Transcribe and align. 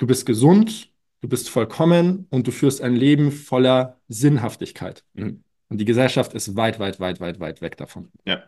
du 0.00 0.06
bist 0.06 0.26
gesund, 0.26 0.88
du 1.20 1.28
bist 1.28 1.48
vollkommen 1.48 2.26
und 2.30 2.46
du 2.46 2.50
führst 2.50 2.80
ein 2.80 2.96
Leben 2.96 3.30
voller 3.30 4.00
Sinnhaftigkeit. 4.08 5.04
Mhm. 5.14 5.44
Und 5.68 5.78
die 5.78 5.84
Gesellschaft 5.84 6.34
ist 6.34 6.56
weit, 6.56 6.80
weit, 6.80 6.98
weit, 6.98 7.20
weit, 7.20 7.38
weit 7.38 7.60
weg 7.60 7.76
davon. 7.76 8.08
Ja. 8.24 8.42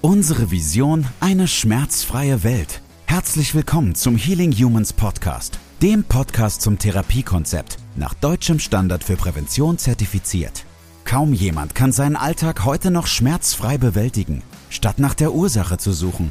Unsere 0.00 0.52
Vision, 0.52 1.06
eine 1.18 1.48
schmerzfreie 1.48 2.44
Welt. 2.44 2.80
Herzlich 3.06 3.54
willkommen 3.54 3.94
zum 3.96 4.16
Healing 4.16 4.52
Humans 4.52 4.92
Podcast, 4.92 5.58
dem 5.82 6.04
Podcast 6.04 6.60
zum 6.60 6.78
Therapiekonzept, 6.78 7.78
nach 7.96 8.14
deutschem 8.14 8.60
Standard 8.60 9.02
für 9.02 9.16
Prävention 9.16 9.78
zertifiziert. 9.78 10.64
Kaum 11.04 11.32
jemand 11.32 11.74
kann 11.74 11.90
seinen 11.90 12.16
Alltag 12.16 12.66
heute 12.66 12.90
noch 12.90 13.06
schmerzfrei 13.06 13.78
bewältigen. 13.78 14.42
Statt 14.68 14.98
nach 14.98 15.14
der 15.14 15.32
Ursache 15.32 15.78
zu 15.78 15.92
suchen, 15.92 16.30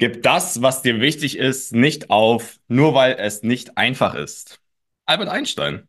Gib 0.00 0.22
das, 0.22 0.62
was 0.62 0.82
dir 0.82 1.00
wichtig 1.00 1.36
ist, 1.38 1.74
nicht 1.74 2.08
auf, 2.08 2.60
nur 2.68 2.94
weil 2.94 3.16
es 3.18 3.42
nicht 3.42 3.76
einfach 3.76 4.14
ist. 4.14 4.60
Albert 5.06 5.28
Einstein. 5.28 5.88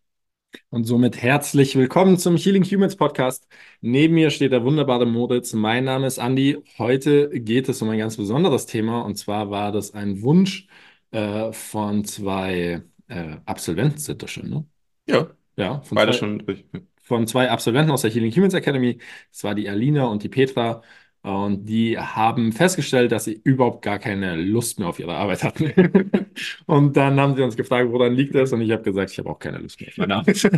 Und 0.71 0.85
somit 0.85 1.21
herzlich 1.21 1.75
willkommen 1.75 2.17
zum 2.17 2.35
Healing 2.35 2.63
Humans 2.63 2.95
Podcast. 2.95 3.47
Neben 3.81 4.15
mir 4.15 4.31
steht 4.31 4.51
der 4.51 4.63
wunderbare 4.63 5.05
Moritz. 5.05 5.53
Mein 5.53 5.83
Name 5.83 6.07
ist 6.07 6.17
Andy. 6.17 6.57
Heute 6.79 7.29
geht 7.39 7.69
es 7.69 7.83
um 7.83 7.89
ein 7.89 7.99
ganz 7.99 8.17
besonderes 8.17 8.65
Thema. 8.65 9.01
Und 9.01 9.15
zwar 9.15 9.51
war 9.51 9.71
das 9.71 9.93
ein 9.93 10.23
Wunsch 10.23 10.67
äh, 11.11 11.51
von 11.51 12.03
zwei 12.03 12.81
äh, 13.07 13.37
Absolventen, 13.45 13.99
sind 13.99 14.23
das 14.23 14.31
schon, 14.31 14.49
ne? 14.49 14.65
Ja, 15.07 15.29
Ja, 15.55 15.81
von 15.81 15.97
beide 15.97 16.13
zwei, 16.13 16.17
schon 16.17 16.39
durch. 16.39 16.65
von 17.01 17.27
zwei 17.27 17.49
Absolventen 17.51 17.91
aus 17.91 18.01
der 18.01 18.11
Healing 18.11 18.31
Humans 18.31 18.53
Academy. 18.55 18.97
Das 19.31 19.43
war 19.43 19.55
die 19.55 19.69
Alina 19.69 20.05
und 20.05 20.23
die 20.23 20.29
Petra. 20.29 20.81
Und 21.21 21.65
die 21.65 21.97
haben 21.97 22.53
festgestellt, 22.53 23.11
dass 23.11 23.25
sie 23.25 23.41
überhaupt 23.43 23.81
gar 23.81 23.99
keine 23.99 24.37
Lust 24.37 24.79
mehr 24.79 24.87
auf 24.87 24.99
ihre 24.99 25.15
Arbeit 25.15 25.43
hatten. 25.43 25.73
Und 26.65 26.95
dann 26.95 27.19
haben 27.19 27.35
sie 27.35 27.43
uns 27.43 27.57
gefragt, 27.57 27.91
woran 27.91 28.15
liegt 28.15 28.35
das? 28.35 28.53
Und 28.53 28.61
ich 28.61 28.71
habe 28.71 28.83
gesagt, 28.83 29.11
ich 29.11 29.19
habe 29.19 29.29
auch 29.29 29.39
keine 29.39 29.57
Lust 29.57 29.81
mehr 29.81 29.89
auf 29.89 29.97
meine 29.97 30.15
Arbeit. 30.15 30.41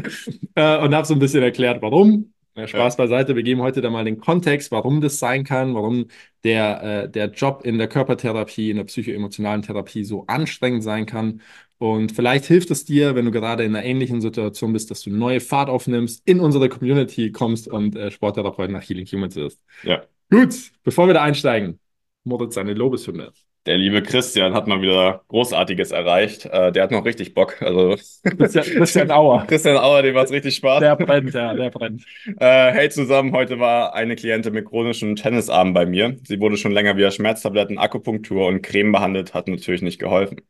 Äh, 0.55 0.77
Und 0.83 0.93
habe 0.93 1.07
so 1.07 1.13
ein 1.13 1.19
bisschen 1.19 1.41
erklärt, 1.43 1.81
warum. 1.81 2.33
Spaß 2.65 2.97
beiseite. 2.97 3.35
Wir 3.35 3.43
geben 3.43 3.61
heute 3.61 3.81
da 3.81 3.89
mal 3.89 4.03
den 4.03 4.19
Kontext, 4.19 4.71
warum 4.71 4.99
das 4.99 5.19
sein 5.19 5.45
kann, 5.45 5.73
warum 5.73 6.07
der, 6.43 6.83
äh, 7.05 7.09
der 7.09 7.27
Job 7.31 7.61
in 7.63 7.77
der 7.77 7.87
Körpertherapie, 7.87 8.69
in 8.69 8.77
der 8.77 8.83
psychoemotionalen 8.83 9.61
Therapie 9.61 10.03
so 10.03 10.25
anstrengend 10.27 10.83
sein 10.83 11.05
kann. 11.05 11.41
Und 11.77 12.11
vielleicht 12.11 12.45
hilft 12.45 12.69
es 12.69 12.85
dir, 12.85 13.15
wenn 13.15 13.25
du 13.25 13.31
gerade 13.31 13.63
in 13.63 13.75
einer 13.75 13.85
ähnlichen 13.85 14.21
Situation 14.21 14.73
bist, 14.73 14.91
dass 14.91 15.01
du 15.01 15.09
neue 15.09 15.39
Fahrt 15.39 15.69
aufnimmst, 15.69 16.21
in 16.25 16.39
unsere 16.39 16.69
Community 16.69 17.31
kommst 17.31 17.67
und 17.67 17.95
äh, 17.95 18.11
Sporttherapeut 18.11 18.69
nach 18.69 18.87
Healing 18.87 19.07
Humans 19.07 19.35
wirst. 19.35 19.59
Ja. 19.83 20.03
Gut, 20.31 20.71
bevor 20.83 21.07
wir 21.07 21.13
da 21.13 21.23
einsteigen, 21.23 21.79
Moritz 22.23 22.55
seine 22.55 22.73
Lobeshymne. 22.73 23.33
Der 23.65 23.77
liebe 23.77 24.01
Christian 24.01 24.55
hat 24.55 24.65
mal 24.65 24.81
wieder 24.81 25.23
Großartiges 25.27 25.91
erreicht. 25.91 26.45
Äh, 26.45 26.71
der 26.71 26.83
hat 26.83 26.91
noch 26.91 27.05
richtig 27.05 27.33
Bock. 27.35 27.61
Also 27.61 27.95
Christian, 28.23 28.63
Christian 28.63 29.11
Auer. 29.11 29.45
Christian 29.47 29.77
Auer, 29.77 30.01
dem 30.01 30.15
macht's 30.15 30.31
richtig 30.31 30.55
Spaß. 30.55 30.79
Der 30.79 30.95
brennt, 30.95 31.33
ja, 31.33 31.53
der 31.53 31.69
brennt. 31.69 32.03
Äh, 32.39 32.71
hey 32.71 32.89
zusammen, 32.89 33.33
heute 33.33 33.59
war 33.59 33.93
eine 33.93 34.15
Klientin 34.15 34.53
mit 34.53 34.65
chronischem 34.65 35.15
Tennisarm 35.15 35.73
bei 35.73 35.85
mir. 35.85 36.17
Sie 36.23 36.39
wurde 36.39 36.57
schon 36.57 36.71
länger 36.71 36.97
via 36.97 37.11
Schmerztabletten, 37.11 37.77
Akupunktur 37.77 38.47
und 38.47 38.63
Creme 38.63 38.93
behandelt, 38.93 39.33
hat 39.33 39.47
natürlich 39.47 39.81
nicht 39.81 39.99
geholfen. 39.99 40.41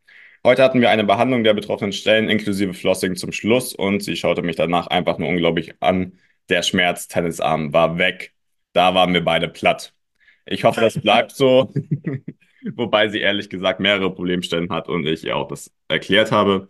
Heute 0.45 0.63
hatten 0.63 0.79
wir 0.79 0.89
eine 0.89 1.03
Behandlung 1.03 1.43
der 1.43 1.53
betroffenen 1.53 1.91
Stellen 1.91 2.29
inklusive 2.29 2.73
Flossing 2.73 3.15
zum 3.15 3.31
Schluss 3.31 3.75
und 3.75 4.03
sie 4.03 4.15
schaute 4.15 4.41
mich 4.41 4.55
danach 4.55 4.87
einfach 4.87 5.17
nur 5.17 5.27
unglaublich 5.27 5.73
an. 5.81 6.13
Der 6.49 6.63
Schmerz, 6.63 7.07
Tennisarm 7.07 7.73
war 7.73 7.97
weg. 7.97 8.33
Da 8.73 8.93
waren 8.95 9.13
wir 9.13 9.23
beide 9.23 9.47
platt. 9.49 9.93
Ich 10.45 10.63
hoffe, 10.63 10.81
das 10.81 10.99
bleibt 10.99 11.31
so. 11.31 11.71
Wobei 12.75 13.09
sie 13.09 13.19
ehrlich 13.19 13.49
gesagt 13.49 13.79
mehrere 13.79 14.13
Problemstellen 14.13 14.69
hat 14.69 14.87
und 14.87 15.05
ich 15.07 15.23
ihr 15.25 15.35
auch 15.35 15.47
das 15.47 15.71
erklärt 15.87 16.31
habe. 16.31 16.67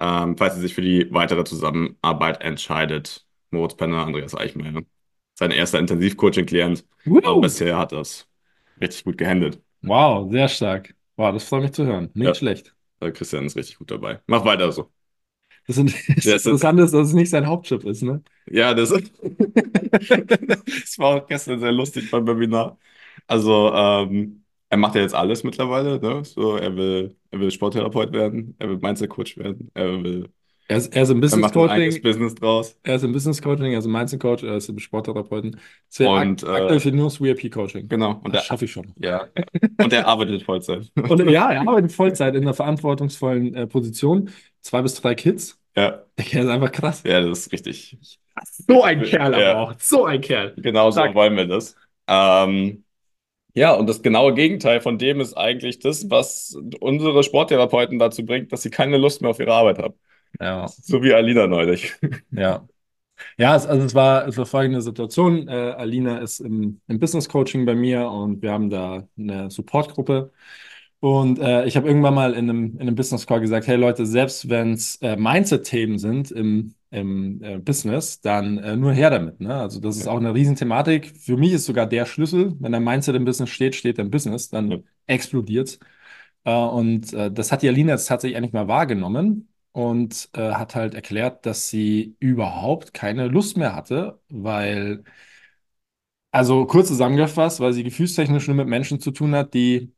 Ähm, 0.00 0.36
falls 0.38 0.54
sie 0.54 0.62
sich 0.62 0.74
für 0.74 0.80
die 0.82 1.08
weitere 1.12 1.44
Zusammenarbeit 1.44 2.40
entscheidet, 2.42 3.26
Moritz 3.50 3.76
Penner, 3.76 4.06
Andreas 4.06 4.34
Eichmeier. 4.34 4.82
Sein 5.34 5.50
erster 5.50 5.78
Intensivcoaching-Klient. 5.80 6.84
Aber 7.06 7.40
bisher 7.40 7.76
hat 7.76 7.92
es 7.92 8.28
richtig 8.80 9.04
gut 9.04 9.18
gehandelt. 9.18 9.60
Wow, 9.82 10.30
sehr 10.30 10.48
stark. 10.48 10.94
Wow, 11.16 11.32
das 11.34 11.44
freut 11.44 11.62
mich 11.62 11.72
zu 11.72 11.84
hören. 11.84 12.10
Nicht 12.14 12.26
Ja. 12.28 12.34
schlecht. 12.34 12.74
Also 13.00 13.12
Christian 13.12 13.44
ist 13.46 13.56
richtig 13.56 13.78
gut 13.78 13.90
dabei. 13.90 14.20
Mach 14.26 14.44
weiter 14.44 14.72
so. 14.72 14.90
Das, 15.66 15.76
Interessante 16.44 16.82
ist, 16.82 16.92
dass 16.94 17.08
es 17.08 17.14
nicht 17.14 17.30
sein 17.30 17.46
Hauptjob 17.46 17.84
ist, 17.84 18.02
ne? 18.02 18.22
Ja, 18.50 18.74
das, 18.74 18.90
das 19.92 20.98
war 20.98 21.16
auch 21.22 21.26
gestern 21.26 21.60
sehr 21.60 21.72
lustig 21.72 22.10
beim 22.10 22.26
Webinar. 22.26 22.78
Also, 23.26 23.72
ähm, 23.74 24.44
er 24.68 24.76
macht 24.78 24.94
ja 24.94 25.02
jetzt 25.02 25.14
alles 25.14 25.44
mittlerweile, 25.44 26.00
ne? 26.00 26.24
So, 26.24 26.56
er 26.56 26.76
will, 26.76 27.16
er 27.30 27.40
will 27.40 27.50
Sporttherapeut 27.50 28.12
werden, 28.12 28.54
er 28.58 28.68
will 28.68 28.78
Mindset-Coach 28.78 29.38
werden, 29.38 29.70
er 29.74 30.02
will, 30.04 30.28
Er 30.66 30.78
ist, 30.78 30.94
er 30.94 31.02
ist 31.02 31.10
im 31.10 31.20
Business 31.20 31.52
Coaching, 31.52 32.02
Business 32.02 32.34
draus. 32.34 32.78
er 32.82 32.96
ist 32.96 33.02
im 33.04 33.12
Business 33.12 33.40
Coaching, 33.40 33.72
er 33.72 33.78
ist 33.78 33.84
im 33.86 33.92
Mindset 33.92 34.20
Coach, 34.20 34.42
er 34.42 34.56
ist 34.56 34.68
im 34.68 34.78
Sporttherapeuten. 34.78 35.60
Das 35.88 36.00
wäre 36.00 36.10
Und, 36.10 36.42
ak 36.44 36.48
äh, 36.48 36.52
aktuell 36.62 36.80
für 36.80 36.92
nur 36.92 37.04
das 37.04 37.20
VIP 37.20 37.50
Coaching. 37.50 37.88
Genau. 37.88 38.20
Und 38.24 38.34
Das 38.34 38.44
schaffe 38.46 38.64
ich 38.64 38.72
schon. 38.72 38.92
ja. 38.98 39.28
Und 39.76 39.92
er 39.92 40.06
arbeitet 40.06 40.42
Vollzeit. 40.42 40.90
Und 40.96 41.18
ja, 41.30 41.50
er 41.52 41.60
arbeitet 41.68 41.92
Vollzeit 41.92 42.34
in 42.34 42.42
einer 42.42 42.54
verantwortungsvollen 42.54 43.54
äh, 43.54 43.66
Position. 43.66 44.30
Zwei 44.64 44.82
bis 44.82 44.94
drei 44.94 45.14
Kids. 45.14 45.60
Ja, 45.76 46.02
Der 46.18 46.24
Kerl 46.24 46.44
ist 46.46 46.50
einfach 46.50 46.72
krass. 46.72 47.02
ja, 47.04 47.20
das 47.20 47.40
ist 47.40 47.52
richtig. 47.52 48.18
So 48.66 48.82
ein 48.82 49.02
Kerl 49.02 49.38
Ja. 49.38 49.52
aber 49.52 49.60
auch. 49.60 49.74
So 49.78 50.06
ein 50.06 50.20
Kerl. 50.20 50.54
Genau 50.56 50.90
so 50.90 51.00
wollen 51.14 51.36
wir 51.36 51.46
das. 51.46 51.76
Ähm, 52.08 52.84
ja, 53.54 53.72
und 53.74 53.86
das 53.88 54.02
genaue 54.02 54.34
Gegenteil 54.34 54.80
von 54.80 54.98
dem 54.98 55.20
ist 55.20 55.34
eigentlich 55.34 55.78
das, 55.78 56.10
was 56.10 56.56
unsere 56.80 57.22
Sporttherapeuten 57.22 57.98
dazu 57.98 58.24
bringt, 58.26 58.52
dass 58.52 58.62
sie 58.62 58.70
keine 58.70 58.96
Lust 58.98 59.20
mehr 59.22 59.30
auf 59.30 59.38
ihre 59.38 59.52
Arbeit 59.52 59.78
haben. 59.78 59.94
Ja. 60.40 60.66
So 60.66 61.02
wie 61.02 61.14
Alina 61.14 61.46
neulich. 61.46 61.94
Ja. 62.32 62.66
Ja, 63.38 63.54
es, 63.54 63.66
also 63.66 63.86
es 63.86 63.94
war, 63.94 64.26
es 64.26 64.36
war 64.36 64.46
folgende 64.46 64.82
Situation. 64.82 65.46
Äh, 65.46 65.52
Alina 65.52 66.18
ist 66.18 66.40
im, 66.40 66.80
im 66.88 66.98
Business 66.98 67.28
Coaching 67.28 67.64
bei 67.64 67.74
mir 67.76 68.08
und 68.08 68.42
wir 68.42 68.50
haben 68.52 68.70
da 68.70 69.06
eine 69.16 69.50
Supportgruppe. 69.50 70.32
Und 71.04 71.38
äh, 71.38 71.66
ich 71.66 71.76
habe 71.76 71.86
irgendwann 71.86 72.14
mal 72.14 72.32
in 72.32 72.48
einem, 72.48 72.72
in 72.76 72.80
einem 72.80 72.94
Business 72.94 73.26
Call 73.26 73.40
gesagt, 73.42 73.66
hey 73.66 73.76
Leute, 73.76 74.06
selbst 74.06 74.48
wenn 74.48 74.72
es 74.72 74.96
äh, 75.02 75.16
Mindset-Themen 75.16 75.98
sind 75.98 76.30
im, 76.30 76.74
im 76.90 77.42
äh, 77.42 77.58
Business, 77.58 78.22
dann 78.22 78.56
äh, 78.56 78.74
nur 78.74 78.92
her 78.94 79.10
damit. 79.10 79.38
Ne? 79.38 79.54
Also 79.54 79.80
das 79.80 79.96
ist 79.98 80.06
auch 80.06 80.16
eine 80.16 80.32
Riesenthematik. 80.34 81.14
Für 81.18 81.36
mich 81.36 81.52
ist 81.52 81.66
sogar 81.66 81.86
der 81.86 82.06
Schlüssel, 82.06 82.54
wenn 82.58 82.72
dein 82.72 82.82
Mindset 82.84 83.16
im 83.16 83.26
Business 83.26 83.50
steht, 83.50 83.74
steht 83.74 83.98
dein 83.98 84.10
Business, 84.10 84.48
dann 84.48 84.70
Ja. 84.70 84.78
explodiert's. 85.06 85.78
Äh, 86.44 86.54
und 86.54 87.12
äh, 87.12 87.30
das 87.30 87.52
hat 87.52 87.60
die 87.62 87.68
Alina 87.68 87.92
jetzt 87.92 88.06
tatsächlich 88.08 88.36
endlich 88.36 88.54
mal 88.54 88.68
wahrgenommen 88.68 89.48
und 89.72 90.30
äh, 90.34 90.52
hat 90.52 90.74
halt 90.74 90.94
erklärt, 90.94 91.44
dass 91.46 91.68
sie 91.68 92.16
überhaupt 92.20 92.94
keine 92.94 93.28
Lust 93.28 93.58
mehr 93.58 93.74
hatte, 93.76 94.20
weil, 94.30 95.04
also 96.30 96.66
kurz 96.66 96.88
zusammengefasst, 96.88 97.60
weil 97.60 97.72
sie 97.72 97.84
gefühlstechnisch 97.84 98.46
nur 98.48 98.56
mit 98.56 98.66
Menschen 98.68 99.00
zu 99.00 99.10
tun 99.12 99.34
hat, 99.34 99.54
die 99.54 99.92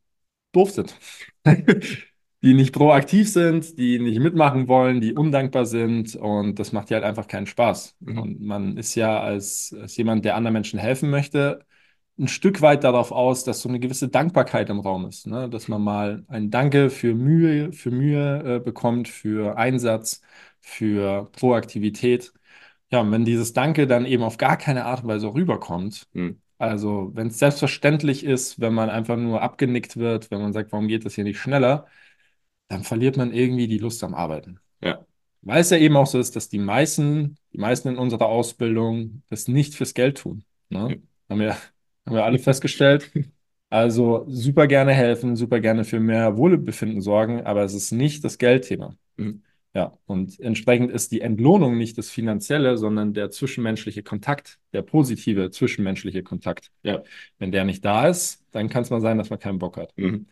doof 0.57 0.71
sind. 0.73 0.97
Die 2.43 2.55
nicht 2.55 2.73
proaktiv 2.75 3.31
sind, 3.33 3.79
die 3.79 3.99
nicht 3.99 4.21
mitmachen 4.21 4.69
wollen, 4.69 5.01
die 5.01 5.15
undankbar 5.15 5.65
sind 5.67 6.15
und 6.15 6.59
das 6.59 6.71
macht 6.71 6.91
ihr 6.91 6.97
halt 6.97 7.05
einfach 7.05 7.27
keinen 7.27 7.47
Spaß. 7.47 7.97
Mhm. 8.01 8.19
Und 8.19 8.41
man 8.41 8.77
ist 8.77 8.95
ja 8.95 9.19
als, 9.21 9.75
als 9.81 9.97
jemand, 9.97 10.25
der 10.25 10.37
anderen 10.37 10.53
Menschen 10.53 10.79
helfen 10.79 11.11
möchte, 11.11 11.65
ein 12.19 12.29
Stück 12.29 12.63
weit 12.63 12.85
darauf 12.85 13.11
aus, 13.13 13.45
dass 13.45 13.61
so 13.61 13.69
eine 13.69 13.81
gewisse 13.81 14.09
Dankbarkeit 14.09 14.71
im 14.71 14.81
Raum 14.81 15.07
ist, 15.07 15.27
ne? 15.27 15.49
Dass 15.51 15.69
man 15.69 15.83
mal 15.83 16.25
ein 16.29 16.51
Danke 16.51 16.91
für 16.91 17.15
Mühe, 17.15 17.73
für 17.73 17.91
Mühe 17.91 18.57
äh, 18.57 18.61
bekommt, 18.61 19.09
für 19.09 19.57
Einsatz, 19.59 20.23
für 20.61 21.31
Proaktivität. 21.33 22.33
Ja, 22.91 23.01
und 23.01 23.11
wenn 23.13 23.25
dieses 23.25 23.53
Danke 23.53 23.87
dann 23.87 24.07
eben 24.07 24.23
auf 24.23 24.37
gar 24.39 24.57
keine 24.57 24.85
Art 24.85 25.03
und 25.03 25.09
Weise 25.09 25.33
rüberkommt, 25.35 26.07
Hm. 26.15 26.41
Also 26.59 27.11
wenn 27.15 27.29
es 27.29 27.39
selbstverständlich 27.39 28.25
ist, 28.25 28.61
wenn 28.61 28.75
man 28.75 28.91
einfach 28.91 29.17
nur 29.17 29.43
abgenickt 29.43 29.97
wird, 29.97 30.31
wenn 30.31 30.41
man 30.41 30.53
sagt, 30.53 30.73
warum 30.73 30.89
geht 30.89 31.05
das 31.05 31.15
hier 31.15 31.25
nicht 31.25 31.39
schneller, 31.39 31.87
dann 32.69 32.83
verliert 32.83 33.17
man 33.17 33.33
irgendwie 33.33 33.69
die 33.69 33.79
Lust 33.79 34.03
am 34.05 34.15
Arbeiten. 34.15 34.59
Ja. 34.83 35.05
Weil 35.43 35.61
es 35.61 35.71
ja 35.71 35.77
eben 35.79 35.97
auch 35.97 36.07
so 36.07 36.19
ist, 36.19 36.35
dass 36.35 36.49
die 36.49 36.59
meisten, 36.59 37.37
die 37.53 37.59
meisten 37.59 37.89
in 37.89 37.99
unserer 37.99 38.27
Ausbildung 38.27 39.23
das 39.29 39.49
nicht 39.49 39.75
fürs 39.75 39.95
Geld 39.95 40.19
tun. 40.19 40.45
Ne? 40.71 40.79
Ja. 40.79 40.97
Haben 41.31 41.41
wir, 41.41 41.55
haben 42.07 42.15
wir 42.17 42.25
alle 42.25 42.39
festgestellt. 42.39 43.11
Also 43.69 44.25
super 44.29 44.69
gerne 44.69 44.93
helfen, 44.93 45.37
super 45.37 45.61
gerne 45.61 45.85
für 45.85 45.99
mehr 45.99 46.37
Wohlbefinden 46.37 47.01
sorgen, 47.01 47.45
aber 47.45 47.65
es 47.65 47.75
ist 47.75 47.91
nicht 47.91 48.25
das 48.25 48.39
Geldthema. 48.39 48.97
Mhm. 49.17 49.43
Ja, 49.77 49.93
und 50.07 50.41
entsprechend 50.41 50.91
ist 50.91 51.13
die 51.13 51.21
Entlohnung 51.21 51.77
nicht 51.77 51.99
das 51.99 52.09
Finanzielle, 52.09 52.79
sondern 52.79 53.13
der 53.13 53.31
zwischenmenschliche 53.31 54.03
Kontakt, 54.03 54.59
der 54.73 54.81
positive 54.81 55.51
zwischenmenschliche 55.51 56.23
Kontakt. 56.23 56.71
Ja. 56.83 57.03
Wenn 57.39 57.53
der 57.53 57.67
nicht 57.67 57.85
da 57.85 58.09
ist, 58.09 58.43
dann 58.53 58.71
kann 58.71 58.85
es 58.85 58.91
mal 58.91 59.03
sein, 59.03 59.19
dass 59.19 59.29
man 59.29 59.39
keinen 59.39 59.59
Bock 59.59 59.77
hat. 59.77 59.93
Mhm. 59.99 60.29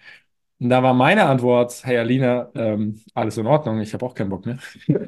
Und 0.61 0.71
da 0.71 0.83
war 0.83 0.95
meine 0.95 1.25
Antwort, 1.25 1.85
hey 1.85 1.99
Alina, 1.99 2.51
ähm, 2.55 3.03
alles 3.13 3.37
in 3.37 3.47
Ordnung, 3.47 3.81
ich 3.81 3.93
habe 3.93 4.07
auch 4.07 4.15
keinen 4.15 4.31
Bock 4.31 4.47
mehr. 4.47 4.59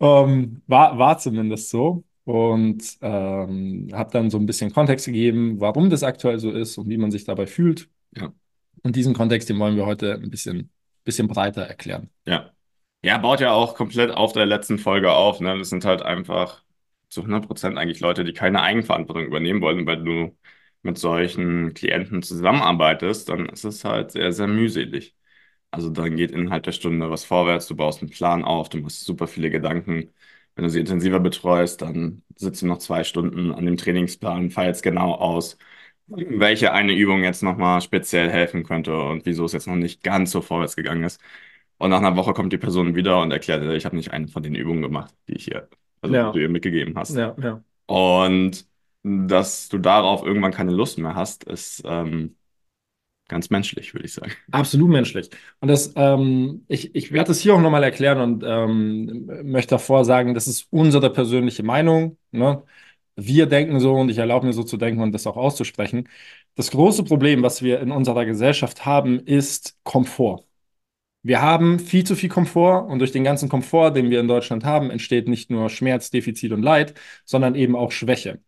Ähm, 0.00 0.62
war, 0.68 0.96
war 0.96 1.18
zumindest 1.18 1.70
so. 1.70 2.04
Und 2.22 2.98
ähm, 3.00 3.88
habe 3.92 4.12
dann 4.12 4.30
so 4.30 4.38
ein 4.38 4.46
bisschen 4.46 4.72
Kontext 4.72 5.06
gegeben, 5.06 5.60
warum 5.60 5.90
das 5.90 6.04
aktuell 6.04 6.38
so 6.38 6.52
ist 6.52 6.78
und 6.78 6.88
wie 6.88 6.96
man 6.96 7.10
sich 7.10 7.24
dabei 7.24 7.46
fühlt. 7.48 7.88
Ja. 8.14 8.32
Und 8.84 8.94
diesen 8.94 9.12
Kontext, 9.12 9.48
den 9.48 9.58
wollen 9.58 9.74
wir 9.74 9.86
heute 9.86 10.14
ein 10.14 10.30
bisschen, 10.30 10.70
bisschen 11.08 11.28
breiter 11.28 11.62
erklären. 11.62 12.10
Ja. 12.26 12.52
Ja, 13.02 13.18
baut 13.18 13.40
ja 13.40 13.52
auch 13.52 13.74
komplett 13.76 14.10
auf 14.10 14.32
der 14.32 14.46
letzten 14.46 14.78
Folge 14.78 15.12
auf. 15.12 15.40
Ne? 15.40 15.56
Das 15.58 15.70
sind 15.70 15.84
halt 15.84 16.02
einfach 16.02 16.64
zu 17.08 17.22
100 17.24 17.46
Prozent 17.46 17.78
eigentlich 17.78 18.00
Leute, 18.00 18.24
die 18.24 18.32
keine 18.34 18.60
Eigenverantwortung 18.62 19.24
übernehmen 19.26 19.60
wollen, 19.62 19.86
weil 19.86 20.02
du 20.04 20.36
mit 20.82 20.98
solchen 20.98 21.74
Klienten 21.74 22.22
zusammenarbeitest, 22.22 23.28
dann 23.28 23.46
ist 23.48 23.64
es 23.64 23.84
halt 23.84 24.12
sehr, 24.12 24.32
sehr 24.32 24.46
mühselig. 24.48 25.16
Also 25.70 25.90
dann 25.90 26.16
geht 26.16 26.30
innerhalb 26.32 26.64
der 26.64 26.72
Stunde 26.72 27.10
was 27.10 27.24
vorwärts, 27.24 27.66
du 27.68 27.76
baust 27.76 28.00
einen 28.02 28.10
Plan 28.10 28.44
auf, 28.44 28.68
du 28.68 28.78
machst 28.78 29.04
super 29.04 29.26
viele 29.28 29.50
Gedanken. 29.50 30.12
Wenn 30.54 30.64
du 30.64 30.70
sie 30.70 30.80
intensiver 30.80 31.20
betreust, 31.20 31.82
dann 31.82 32.22
sitzt 32.36 32.62
du 32.62 32.66
noch 32.66 32.78
zwei 32.78 33.04
Stunden 33.04 33.52
an 33.52 33.66
dem 33.66 33.76
Trainingsplan, 33.76 34.50
feilst 34.50 34.82
genau 34.82 35.14
aus, 35.14 35.58
welche 36.08 36.72
eine 36.72 36.94
Übung 36.94 37.22
jetzt 37.22 37.42
nochmal 37.42 37.80
speziell 37.80 38.30
helfen 38.30 38.64
könnte 38.64 38.96
und 38.98 39.26
wieso 39.26 39.44
es 39.44 39.52
jetzt 39.52 39.66
noch 39.66 39.76
nicht 39.76 40.02
ganz 40.02 40.30
so 40.30 40.40
vorwärts 40.40 40.76
gegangen 40.76 41.04
ist. 41.04 41.20
Und 41.78 41.90
nach 41.90 41.98
einer 41.98 42.16
Woche 42.16 42.32
kommt 42.32 42.52
die 42.52 42.58
Person 42.58 42.94
wieder 42.96 43.20
und 43.22 43.30
erklärt, 43.30 43.62
ich 43.76 43.84
habe 43.84 43.96
nicht 43.96 44.12
eine 44.12 44.28
von 44.28 44.42
den 44.42 44.54
Übungen 44.54 44.82
gemacht, 44.82 45.14
die 45.28 45.34
ich 45.34 45.44
hier, 45.44 45.68
also 46.00 46.14
Ja. 46.14 46.32
du 46.32 46.38
ihr 46.40 46.48
mitgegeben 46.48 46.96
hast. 46.96 47.16
Ja, 47.16 47.36
ja. 47.40 47.62
Und 47.86 48.66
dass 49.02 49.68
du 49.68 49.78
darauf 49.78 50.24
irgendwann 50.24 50.52
keine 50.52 50.72
Lust 50.72 50.98
mehr 50.98 51.14
hast, 51.14 51.44
ist 51.44 51.82
ähm, 51.86 52.36
ganz 53.28 53.50
menschlich, 53.50 53.94
würde 53.94 54.06
ich 54.06 54.14
sagen. 54.14 54.32
Absolut 54.50 54.88
menschlich. 54.88 55.30
Und 55.60 55.68
das, 55.68 55.92
ähm, 55.96 56.64
ich, 56.68 56.94
ich 56.94 57.12
werde 57.12 57.30
es 57.32 57.40
hier 57.40 57.54
auch 57.54 57.60
nochmal 57.60 57.84
erklären 57.84 58.20
und 58.20 58.44
ähm, 58.46 59.30
möchte 59.50 59.70
davor 59.70 60.04
sagen, 60.04 60.34
das 60.34 60.48
ist 60.48 60.66
unsere 60.70 61.10
persönliche 61.12 61.62
Meinung. 61.62 62.16
Ne? 62.30 62.62
Wir 63.20 63.46
denken 63.46 63.80
so 63.80 63.94
und 63.96 64.10
ich 64.10 64.18
erlaube 64.18 64.46
mir 64.46 64.52
so 64.52 64.62
zu 64.62 64.76
denken 64.76 65.02
und 65.02 65.10
das 65.12 65.26
auch 65.26 65.36
auszusprechen. 65.36 66.08
Das 66.54 66.70
große 66.70 67.02
Problem, 67.02 67.42
was 67.42 67.62
wir 67.62 67.80
in 67.80 67.90
unserer 67.90 68.24
Gesellschaft 68.24 68.86
haben, 68.86 69.18
ist 69.20 69.76
Komfort. 69.82 70.44
Wir 71.22 71.42
haben 71.42 71.80
viel 71.80 72.04
zu 72.04 72.16
viel 72.16 72.28
Komfort 72.30 72.86
und 72.88 73.00
durch 73.00 73.12
den 73.12 73.24
ganzen 73.24 73.48
Komfort, 73.48 73.92
den 73.92 74.10
wir 74.10 74.20
in 74.20 74.28
Deutschland 74.28 74.64
haben, 74.64 74.90
entsteht 74.90 75.28
nicht 75.28 75.50
nur 75.50 75.70
Schmerz, 75.70 76.10
Defizit 76.10 76.52
und 76.52 76.62
Leid, 76.62 76.94
sondern 77.24 77.54
eben 77.56 77.76
auch 77.76 77.92
Schwäche. 77.92 78.40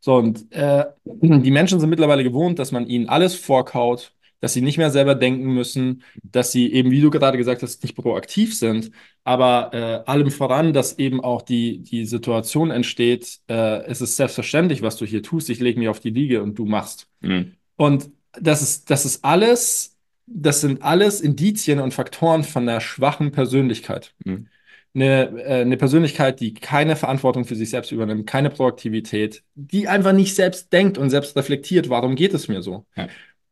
So, 0.00 0.16
und 0.16 0.52
äh, 0.52 0.86
die 1.04 1.50
Menschen 1.50 1.80
sind 1.80 1.90
mittlerweile 1.90 2.24
gewohnt, 2.24 2.58
dass 2.58 2.72
man 2.72 2.86
ihnen 2.86 3.08
alles 3.08 3.34
vorkaut, 3.36 4.14
dass 4.40 4.54
sie 4.54 4.62
nicht 4.62 4.78
mehr 4.78 4.90
selber 4.90 5.14
denken 5.14 5.52
müssen, 5.52 6.02
dass 6.22 6.52
sie 6.52 6.72
eben, 6.72 6.90
wie 6.90 7.00
du 7.00 7.10
gerade 7.10 7.38
gesagt 7.38 7.62
hast, 7.62 7.82
nicht 7.82 7.94
proaktiv 7.94 8.56
sind, 8.56 8.90
aber 9.24 9.70
äh, 9.72 10.10
allem 10.10 10.30
voran, 10.30 10.72
dass 10.72 10.98
eben 10.98 11.20
auch 11.22 11.42
die, 11.42 11.82
die 11.82 12.06
Situation 12.06 12.70
entsteht, 12.70 13.40
äh, 13.48 13.84
es 13.84 14.00
ist 14.00 14.16
selbstverständlich, 14.16 14.82
was 14.82 14.96
du 14.96 15.04
hier 15.04 15.22
tust, 15.22 15.50
ich 15.50 15.60
lege 15.60 15.78
mich 15.78 15.88
auf 15.88 16.00
die 16.00 16.10
Liege 16.10 16.42
und 16.42 16.58
du 16.58 16.64
machst. 16.64 17.08
Mhm. 17.20 17.52
Und 17.76 18.10
das 18.40 18.62
ist, 18.62 18.90
das 18.90 19.04
ist 19.04 19.24
alles, 19.24 19.96
das 20.26 20.60
sind 20.60 20.82
alles 20.82 21.20
Indizien 21.20 21.80
und 21.80 21.92
Faktoren 21.92 22.44
von 22.44 22.68
einer 22.68 22.80
schwachen 22.80 23.32
Persönlichkeit. 23.32 24.14
Mhm. 24.24 24.48
Eine, 24.92 25.40
äh, 25.44 25.60
eine 25.60 25.76
Persönlichkeit, 25.76 26.40
die 26.40 26.52
keine 26.52 26.96
Verantwortung 26.96 27.44
für 27.44 27.54
sich 27.54 27.70
selbst 27.70 27.92
übernimmt, 27.92 28.26
keine 28.26 28.50
Proaktivität, 28.50 29.44
die 29.54 29.86
einfach 29.86 30.12
nicht 30.12 30.34
selbst 30.34 30.72
denkt 30.72 30.98
und 30.98 31.10
selbst 31.10 31.36
reflektiert, 31.36 31.88
warum 31.90 32.16
geht 32.16 32.34
es 32.34 32.48
mir 32.48 32.60
so? 32.60 32.86
Ja. 32.96 33.08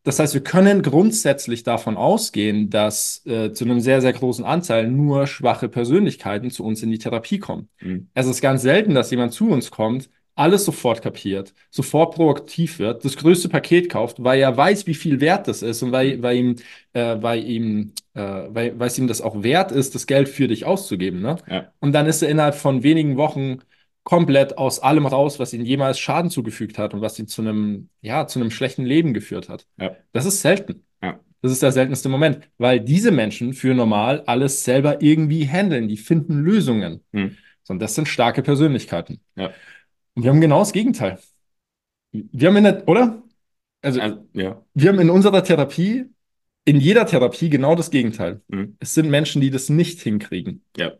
Das 0.08 0.19
heißt, 0.19 0.32
wir 0.32 0.43
können 0.43 0.81
grundsätzlich 0.81 1.64
davon 1.64 1.99
ausgehen, 1.99 2.70
dass 2.70 3.20
äh, 3.26 3.52
zu 3.52 3.66
einem 3.66 3.81
sehr, 3.81 4.00
sehr 4.00 4.14
großen 4.14 4.43
Anteil 4.43 4.90
nur 4.90 5.26
schwache 5.26 5.69
Persönlichkeiten 5.69 6.50
zu 6.50 6.64
uns 6.64 6.82
in 6.82 6.90
die 6.90 6.96
Therapie 6.96 7.38
kommen. 7.38 7.69
Mhm. 7.82 8.08
Es 8.14 8.26
ist 8.26 8.40
ganz 8.40 8.62
selten, 8.62 8.94
dass 8.94 9.10
jemand 9.10 9.34
zu 9.34 9.50
uns 9.50 9.70
kommt, 9.70 10.08
alles 10.34 10.64
sofort 10.64 11.02
kapiert, 11.02 11.52
sofort 11.69 12.14
proaktiv 12.14 12.78
wird, 12.78 13.05
das 13.05 13.19
größte 13.19 13.50
Paket 13.50 13.90
kauft, 13.90 14.25
weil 14.25 14.40
er 14.40 14.56
weiß, 14.56 14.87
wie 14.87 14.94
viel 14.94 15.20
wert 15.20 15.46
das 15.46 15.60
ist 15.60 15.82
und 15.82 15.93
weil, 15.93 16.22
weil 16.22 16.37
ihm, 16.38 16.56
äh, 16.94 17.16
weil 17.20 17.44
ihm, 17.44 17.93
äh, 18.14 18.20
weil, 18.49 18.78
weil 18.81 18.87
es 18.87 18.99
ihm 18.99 19.08
das 19.08 19.20
auch 19.20 19.43
wert 19.43 19.72
ist, 19.72 19.94
das 19.94 20.06
Geld 20.06 20.31
für 20.31 20.49
dich 20.49 20.64
auszugeben. 20.64 21.20
Ne? 21.20 21.37
Ja. 21.50 21.70
Und 21.81 21.93
dann 21.93 22.06
ist 22.06 22.22
er 22.22 22.31
innerhalb 22.31 22.55
von 22.55 22.82
wenigen 22.82 23.19
Wochen 23.19 23.58
komplett 24.08 24.56
aus 24.56 24.78
allem 24.81 25.05
raus, 25.05 25.38
was 25.38 25.52
ihm 25.52 25.66
jemals 25.66 25.99
Schaden 25.99 26.31
zugefügt 26.31 26.78
hat 26.78 26.94
und 26.94 27.02
was 27.02 27.19
ihn 27.19 27.26
zu 27.26 27.43
einem, 27.43 27.90
ja, 28.00 28.26
zu 28.26 28.40
einem 28.40 28.50
schlechten 28.50 28.87
Leben 28.87 29.12
geführt 29.12 29.50
hat. 29.50 29.66
Ja. 29.78 29.96
Das 30.12 30.25
ist 30.25 30.40
selten. 30.40 30.87
Ja. 31.02 31.20
Das 31.43 31.52
ist 31.52 31.62
der 31.62 31.72
seltenste 31.72 32.08
Moment, 32.08 32.49
weil 32.56 32.81
diese 32.81 33.10
Menschen 33.10 33.52
für 33.52 33.75
normal 33.75 34.22
alles 34.25 34.64
selber 34.64 35.02
irgendwie 35.02 35.46
handeln, 35.46 35.88
die 35.88 35.99
finden 35.99 36.40
Lösungen. 36.43 37.05
So, 37.64 37.75
Und 37.75 37.81
das 37.81 37.96
sind 37.96 38.08
starke 38.08 38.43
Persönlichkeiten. 38.43 39.20
Ja. 39.37 39.50
Und 40.14 40.22
wir 40.22 40.31
haben 40.31 40.40
genau 40.40 40.60
das 40.60 40.72
Gegenteil. 40.72 41.19
Wir 42.10 42.49
haben 42.49 42.56
in 42.56 42.64
der, 42.64 42.88
oder? 42.88 43.22
Also, 43.82 44.00
Also, 44.00 44.26
ja. 44.32 44.64
wir 44.72 44.88
haben 44.88 45.00
in 45.00 45.10
unserer 45.10 45.44
Therapie, 45.44 46.06
in 46.64 46.81
jeder 46.81 47.05
Therapie 47.05 47.50
genau 47.50 47.75
das 47.75 47.90
Gegenteil. 47.90 48.40
Mhm. 48.49 48.78
Es 48.81 48.94
sind 48.94 49.10
Menschen, 49.10 49.43
die 49.43 49.50
das 49.50 49.69
nicht 49.69 50.00
hinkriegen. 50.00 50.64
Ja. 50.78 50.93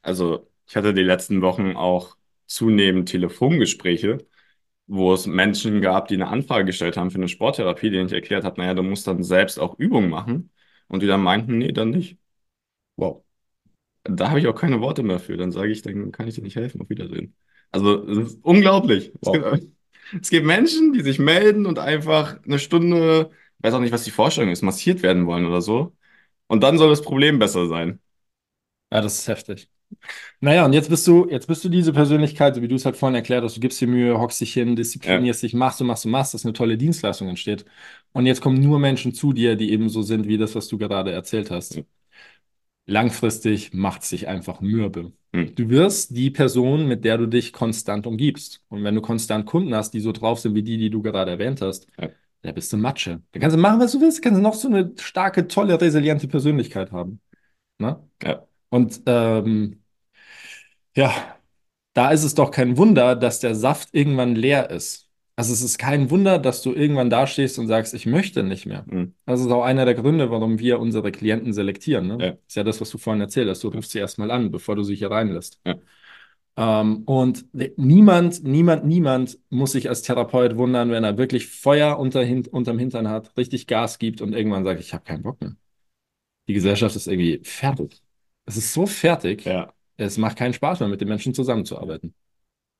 Also, 0.00 0.48
ich 0.66 0.74
hatte 0.74 0.94
die 0.94 1.02
letzten 1.02 1.42
Wochen 1.42 1.76
auch 1.76 2.16
zunehmend 2.50 3.08
Telefongespräche, 3.08 4.18
wo 4.86 5.14
es 5.14 5.26
Menschen 5.26 5.80
gab, 5.82 6.08
die 6.08 6.14
eine 6.14 6.28
Anfrage 6.28 6.66
gestellt 6.66 6.96
haben 6.96 7.10
für 7.10 7.18
eine 7.18 7.28
Sporttherapie, 7.28 7.90
denen 7.90 8.06
ich 8.08 8.12
erklärt 8.12 8.44
habe, 8.44 8.60
naja, 8.60 8.74
du 8.74 8.82
musst 8.82 9.06
dann 9.06 9.22
selbst 9.24 9.58
auch 9.60 9.78
Übungen 9.78 10.10
machen. 10.10 10.52
Und 10.88 11.02
die 11.02 11.06
dann 11.06 11.22
meinten, 11.22 11.58
nee, 11.58 11.72
dann 11.72 11.90
nicht. 11.90 12.18
Wow. 12.96 13.24
Da 14.04 14.30
habe 14.30 14.40
ich 14.40 14.46
auch 14.46 14.54
keine 14.54 14.80
Worte 14.80 15.02
mehr 15.02 15.18
für. 15.20 15.36
Dann 15.36 15.52
sage 15.52 15.72
ich, 15.72 15.82
dann 15.82 16.12
kann 16.12 16.28
ich 16.28 16.34
dir 16.34 16.42
nicht 16.42 16.56
helfen. 16.56 16.80
Auf 16.80 16.90
Wiedersehen. 16.90 17.34
Also, 17.70 18.06
es 18.08 18.18
ist 18.34 18.44
unglaublich. 18.44 19.12
Es 19.20 19.28
Wow. 19.28 19.32
gibt, 19.32 19.66
es 20.22 20.30
gibt 20.30 20.46
Menschen, 20.46 20.92
die 20.92 21.02
sich 21.02 21.18
melden 21.18 21.66
und 21.66 21.78
einfach 21.78 22.42
eine 22.44 22.58
Stunde, 22.58 23.30
weiß 23.60 23.74
auch 23.74 23.80
nicht, 23.80 23.92
was 23.92 24.04
die 24.04 24.10
Vorstellung 24.10 24.50
ist, 24.50 24.62
massiert 24.62 25.02
werden 25.02 25.26
wollen 25.26 25.46
oder 25.46 25.60
so. 25.62 25.94
Und 26.48 26.62
dann 26.62 26.78
soll 26.78 26.90
das 26.90 27.02
Problem 27.02 27.38
besser 27.38 27.68
sein. 27.68 28.00
Ja, 28.92 29.00
das 29.00 29.18
ist 29.18 29.28
heftig. 29.28 29.70
Naja, 30.40 30.64
und 30.64 30.72
jetzt 30.72 30.88
bist 30.88 31.06
du, 31.06 31.28
jetzt 31.28 31.46
bist 31.46 31.64
du 31.64 31.68
diese 31.68 31.92
Persönlichkeit, 31.92 32.54
so 32.54 32.62
wie 32.62 32.68
du 32.68 32.74
es 32.74 32.84
halt 32.84 32.96
vorhin 32.96 33.14
erklärt 33.14 33.44
hast, 33.44 33.56
du 33.56 33.60
gibst 33.60 33.80
dir 33.80 33.88
Mühe, 33.88 34.18
hockst 34.18 34.40
dich 34.40 34.52
hin, 34.52 34.76
disziplinierst 34.76 35.42
dich, 35.42 35.54
machst 35.54 35.80
du, 35.80 35.84
machst 35.84 36.04
du, 36.04 36.08
machst, 36.08 36.34
dass 36.34 36.44
eine 36.44 36.52
tolle 36.52 36.78
Dienstleistung 36.78 37.28
entsteht. 37.28 37.64
Und 38.12 38.26
jetzt 38.26 38.40
kommen 38.40 38.60
nur 38.60 38.78
Menschen 38.78 39.12
zu 39.12 39.32
dir, 39.32 39.56
die 39.56 39.70
eben 39.72 39.88
so 39.88 40.02
sind 40.02 40.26
wie 40.26 40.38
das, 40.38 40.54
was 40.54 40.68
du 40.68 40.78
gerade 40.78 41.12
erzählt 41.12 41.50
hast. 41.50 41.76
Ja. 41.76 41.82
Langfristig 42.86 43.72
macht 43.72 44.02
es 44.02 44.10
dich 44.10 44.26
einfach 44.26 44.60
mürbe. 44.60 45.12
Hm. 45.32 45.54
Du 45.54 45.68
wirst 45.68 46.16
die 46.16 46.30
Person, 46.30 46.88
mit 46.88 47.04
der 47.04 47.18
du 47.18 47.26
dich 47.26 47.52
konstant 47.52 48.06
umgibst. 48.06 48.62
Und 48.68 48.82
wenn 48.82 48.94
du 48.94 49.00
konstant 49.00 49.46
Kunden 49.46 49.74
hast, 49.74 49.92
die 49.92 50.00
so 50.00 50.12
drauf 50.12 50.40
sind 50.40 50.54
wie 50.54 50.62
die, 50.62 50.76
die 50.78 50.90
du 50.90 51.02
gerade 51.02 51.30
erwähnt 51.30 51.60
hast, 51.60 51.86
Ja. 52.00 52.08
da 52.42 52.52
bist 52.52 52.72
du 52.72 52.76
Matsche. 52.76 53.22
Da 53.32 53.40
kannst 53.40 53.56
du 53.56 53.60
machen, 53.60 53.78
was 53.78 53.92
du 53.92 54.00
willst, 54.00 54.22
kannst 54.22 54.38
du 54.38 54.42
noch 54.42 54.54
so 54.54 54.68
eine 54.68 54.92
starke, 54.98 55.46
tolle, 55.46 55.80
resiliente 55.80 56.26
Persönlichkeit 56.26 56.90
haben. 56.90 57.20
Ne? 57.78 58.02
Ja. 58.22 58.46
Und 58.70 59.02
ähm, 59.06 59.79
ja, 60.96 61.12
da 61.94 62.10
ist 62.10 62.24
es 62.24 62.34
doch 62.34 62.50
kein 62.50 62.76
Wunder, 62.76 63.16
dass 63.16 63.40
der 63.40 63.54
Saft 63.54 63.90
irgendwann 63.92 64.34
leer 64.34 64.70
ist. 64.70 65.08
Also 65.36 65.54
es 65.54 65.62
ist 65.62 65.78
kein 65.78 66.10
Wunder, 66.10 66.38
dass 66.38 66.60
du 66.60 66.74
irgendwann 66.74 67.08
dastehst 67.08 67.58
und 67.58 67.66
sagst, 67.66 67.94
ich 67.94 68.04
möchte 68.04 68.42
nicht 68.42 68.66
mehr. 68.66 68.84
Hm. 68.90 69.14
Das 69.24 69.40
ist 69.40 69.50
auch 69.50 69.62
einer 69.62 69.86
der 69.86 69.94
Gründe, 69.94 70.30
warum 70.30 70.58
wir 70.58 70.78
unsere 70.78 71.10
Klienten 71.12 71.54
selektieren. 71.54 72.08
Ne? 72.08 72.18
Ja. 72.20 72.30
Ist 72.46 72.56
ja 72.56 72.62
das, 72.62 72.80
was 72.80 72.90
du 72.90 72.98
vorhin 72.98 73.22
erzählt 73.22 73.48
hast. 73.48 73.64
Du 73.64 73.68
rufst 73.68 73.92
sie 73.92 73.98
erstmal 74.00 74.30
an, 74.30 74.50
bevor 74.50 74.76
du 74.76 74.82
sie 74.82 74.94
hier 74.94 75.10
reinlässt. 75.10 75.58
Ja. 75.64 75.76
Ähm, 76.56 77.04
und 77.06 77.46
niemand, 77.78 78.44
niemand, 78.44 78.84
niemand 78.84 79.38
muss 79.48 79.72
sich 79.72 79.88
als 79.88 80.02
Therapeut 80.02 80.58
wundern, 80.58 80.90
wenn 80.90 81.04
er 81.04 81.16
wirklich 81.16 81.46
Feuer 81.46 81.98
unter, 81.98 82.22
hin, 82.22 82.46
unterm 82.46 82.78
Hintern 82.78 83.08
hat, 83.08 83.34
richtig 83.38 83.66
Gas 83.66 83.98
gibt 83.98 84.20
und 84.20 84.34
irgendwann 84.34 84.64
sagt, 84.64 84.80
ich 84.80 84.92
habe 84.92 85.04
keinen 85.04 85.22
Bock 85.22 85.40
mehr. 85.40 85.54
Die 86.48 86.54
Gesellschaft 86.54 86.96
ist 86.96 87.06
irgendwie 87.06 87.40
fertig. 87.44 88.02
Es 88.44 88.58
ist 88.58 88.74
so 88.74 88.84
fertig, 88.84 89.46
Ja. 89.46 89.72
Es 90.06 90.18
macht 90.18 90.38
keinen 90.38 90.52
Spaß 90.52 90.80
mehr, 90.80 90.88
mit 90.88 91.00
den 91.00 91.08
Menschen 91.08 91.34
zusammenzuarbeiten. 91.34 92.14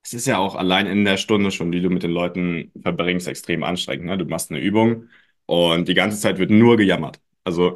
Es 0.02 0.14
ist 0.14 0.26
ja 0.26 0.38
auch 0.38 0.54
allein 0.54 0.86
in 0.86 1.04
der 1.04 1.16
Stunde 1.18 1.50
schon, 1.50 1.72
die 1.72 1.82
du 1.82 1.90
mit 1.90 2.02
den 2.02 2.10
Leuten 2.10 2.72
verbringst, 2.82 3.28
extrem 3.28 3.62
anstrengend. 3.62 4.06
Ne? 4.06 4.18
Du 4.18 4.24
machst 4.24 4.50
eine 4.50 4.60
Übung 4.60 5.08
und 5.46 5.88
die 5.88 5.94
ganze 5.94 6.18
Zeit 6.18 6.38
wird 6.38 6.50
nur 6.50 6.76
gejammert. 6.76 7.20
Also 7.44 7.74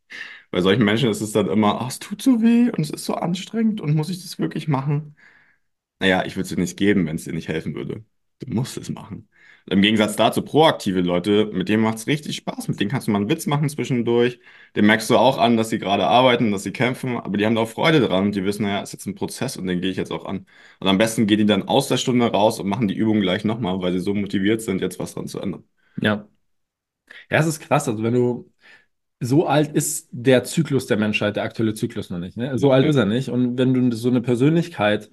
bei 0.50 0.60
solchen 0.62 0.84
Menschen 0.84 1.10
ist 1.10 1.20
es 1.20 1.32
dann 1.32 1.48
immer, 1.48 1.80
oh, 1.82 1.86
es 1.88 1.98
tut 1.98 2.22
so 2.22 2.42
weh 2.42 2.70
und 2.70 2.80
es 2.80 2.90
ist 2.90 3.04
so 3.04 3.14
anstrengend 3.14 3.80
und 3.80 3.94
muss 3.94 4.08
ich 4.10 4.22
das 4.22 4.38
wirklich 4.38 4.68
machen? 4.68 5.16
Naja, 6.00 6.24
ich 6.26 6.36
würde 6.36 6.44
es 6.44 6.50
dir 6.50 6.60
nicht 6.60 6.76
geben, 6.78 7.06
wenn 7.06 7.16
es 7.16 7.24
dir 7.24 7.32
nicht 7.34 7.48
helfen 7.48 7.74
würde. 7.74 8.04
Du 8.40 8.54
musst 8.54 8.76
es 8.78 8.90
machen. 8.90 9.28
Im 9.68 9.82
Gegensatz 9.82 10.14
dazu 10.14 10.42
proaktive 10.42 11.00
Leute, 11.00 11.46
mit 11.52 11.68
denen 11.68 11.82
macht 11.82 11.98
es 11.98 12.06
richtig 12.06 12.36
Spaß. 12.36 12.68
Mit 12.68 12.78
denen 12.78 12.90
kannst 12.90 13.08
du 13.08 13.10
mal 13.10 13.18
einen 13.18 13.28
Witz 13.28 13.46
machen 13.46 13.68
zwischendurch. 13.68 14.38
Den 14.76 14.86
merkst 14.86 15.10
du 15.10 15.16
auch 15.18 15.38
an, 15.38 15.56
dass 15.56 15.70
sie 15.70 15.78
gerade 15.80 16.06
arbeiten, 16.06 16.52
dass 16.52 16.62
sie 16.62 16.72
kämpfen, 16.72 17.16
aber 17.16 17.36
die 17.36 17.44
haben 17.46 17.56
da 17.56 17.62
auch 17.62 17.68
Freude 17.68 18.00
dran 18.00 18.26
und 18.26 18.34
die 18.36 18.44
wissen, 18.44 18.62
naja, 18.62 18.80
ist 18.80 18.92
jetzt 18.92 19.06
ein 19.06 19.16
Prozess 19.16 19.56
und 19.56 19.66
den 19.66 19.80
gehe 19.80 19.90
ich 19.90 19.96
jetzt 19.96 20.12
auch 20.12 20.24
an. 20.24 20.46
Und 20.78 20.88
am 20.88 20.98
besten 20.98 21.26
gehen 21.26 21.38
die 21.38 21.46
dann 21.46 21.66
aus 21.66 21.88
der 21.88 21.96
Stunde 21.96 22.26
raus 22.26 22.60
und 22.60 22.68
machen 22.68 22.86
die 22.86 22.94
Übung 22.94 23.20
gleich 23.20 23.44
nochmal, 23.44 23.80
weil 23.80 23.92
sie 23.92 24.00
so 24.00 24.14
motiviert 24.14 24.62
sind, 24.62 24.80
jetzt 24.80 24.98
was 25.00 25.14
dran 25.14 25.26
zu 25.26 25.40
ändern. 25.40 25.64
Ja. 26.00 26.28
Ja, 27.30 27.38
es 27.38 27.46
ist 27.46 27.60
krass. 27.60 27.88
Also 27.88 28.02
wenn 28.02 28.14
du 28.14 28.50
so 29.20 29.46
alt 29.46 29.72
ist 29.72 30.08
der 30.12 30.44
Zyklus 30.44 30.86
der 30.86 30.96
Menschheit, 30.98 31.36
der 31.36 31.42
aktuelle 31.44 31.74
Zyklus 31.74 32.10
noch 32.10 32.18
nicht. 32.18 32.36
Ne? 32.36 32.58
So 32.58 32.70
alt 32.70 32.86
ist 32.86 32.96
er 32.96 33.06
nicht. 33.06 33.30
Und 33.30 33.58
wenn 33.58 33.72
du 33.74 33.96
so 33.96 34.08
eine 34.10 34.20
Persönlichkeit 34.20 35.10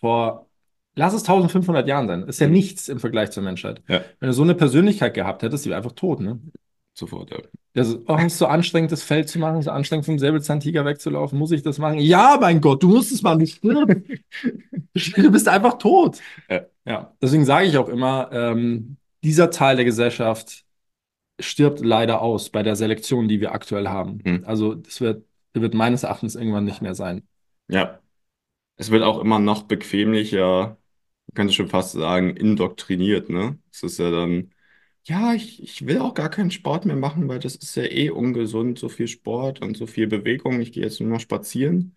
vor, 0.00 0.49
lass 0.94 1.14
es 1.14 1.22
1500 1.22 1.86
Jahren 1.86 2.06
sein, 2.08 2.22
ist 2.24 2.40
ja 2.40 2.46
Mhm. 2.46 2.52
nichts 2.52 2.88
im 2.88 3.00
Vergleich 3.00 3.30
zur 3.30 3.42
Menschheit. 3.42 3.82
Ja. 3.88 4.02
Wenn 4.18 4.28
du 4.28 4.32
so 4.32 4.42
eine 4.42 4.54
Persönlichkeit 4.54 5.14
gehabt 5.14 5.42
hättest, 5.42 5.64
die 5.64 5.70
wäre 5.70 5.78
einfach 5.78 5.92
tot. 5.92 6.20
Ne? 6.20 6.40
Sofort, 6.94 7.30
ja. 7.30 7.38
Das 7.72 7.88
ist, 7.88 7.98
oh, 8.08 8.16
ist 8.16 8.38
so 8.38 8.46
anstrengend, 8.46 8.90
das 8.90 9.02
Feld 9.04 9.28
zu 9.28 9.38
machen, 9.38 9.62
so 9.62 9.70
anstrengend 9.70 10.04
vom 10.04 10.18
Säbelzahntiger 10.18 10.84
wegzulaufen. 10.84 11.38
Muss 11.38 11.52
ich 11.52 11.62
das 11.62 11.78
machen? 11.78 11.98
Ja, 12.00 12.36
mein 12.40 12.60
Gott, 12.60 12.82
du 12.82 12.88
musst 12.88 13.12
es 13.12 13.22
machen, 13.22 13.38
du 13.38 13.46
stirbst. 13.46 14.22
Du 15.16 15.30
bist 15.30 15.48
einfach 15.48 15.78
tot. 15.78 16.18
Ja. 16.48 16.62
Ja, 16.84 17.14
deswegen 17.22 17.44
sage 17.44 17.66
ich 17.68 17.78
auch 17.78 17.88
immer, 17.88 18.30
ähm, 18.32 18.96
dieser 19.22 19.50
Teil 19.50 19.76
der 19.76 19.84
Gesellschaft 19.84 20.64
stirbt 21.38 21.80
leider 21.80 22.20
aus 22.20 22.50
bei 22.50 22.62
der 22.62 22.74
Selektion, 22.74 23.28
die 23.28 23.40
wir 23.40 23.52
aktuell 23.52 23.88
haben. 23.88 24.20
Mhm. 24.24 24.42
Also 24.44 24.74
das 24.74 25.00
wird, 25.00 25.24
wird 25.54 25.74
meines 25.74 26.02
Erachtens 26.02 26.34
irgendwann 26.34 26.64
nicht 26.64 26.82
mehr 26.82 26.94
sein. 26.94 27.22
Ja. 27.68 28.00
Es 28.76 28.90
wird 28.90 29.02
auch 29.02 29.20
immer 29.20 29.38
noch 29.38 29.62
bequemlicher, 29.64 30.76
könnte 31.34 31.52
schon 31.54 31.68
fast 31.68 31.92
sagen, 31.92 32.36
indoktriniert, 32.36 33.28
ne? 33.30 33.58
Es 33.72 33.82
ist 33.82 33.98
ja 33.98 34.10
dann, 34.10 34.50
ja, 35.04 35.34
ich, 35.34 35.62
ich 35.62 35.86
will 35.86 35.98
auch 36.00 36.14
gar 36.14 36.30
keinen 36.30 36.50
Sport 36.50 36.84
mehr 36.86 36.96
machen, 36.96 37.28
weil 37.28 37.38
das 37.40 37.56
ist 37.56 37.74
ja 37.76 37.84
eh 37.84 38.10
ungesund, 38.10 38.78
so 38.78 38.88
viel 38.88 39.08
Sport 39.08 39.62
und 39.62 39.76
so 39.76 39.86
viel 39.86 40.06
Bewegung. 40.06 40.60
Ich 40.60 40.72
gehe 40.72 40.84
jetzt 40.84 41.00
nur 41.00 41.10
noch 41.10 41.20
spazieren. 41.20 41.96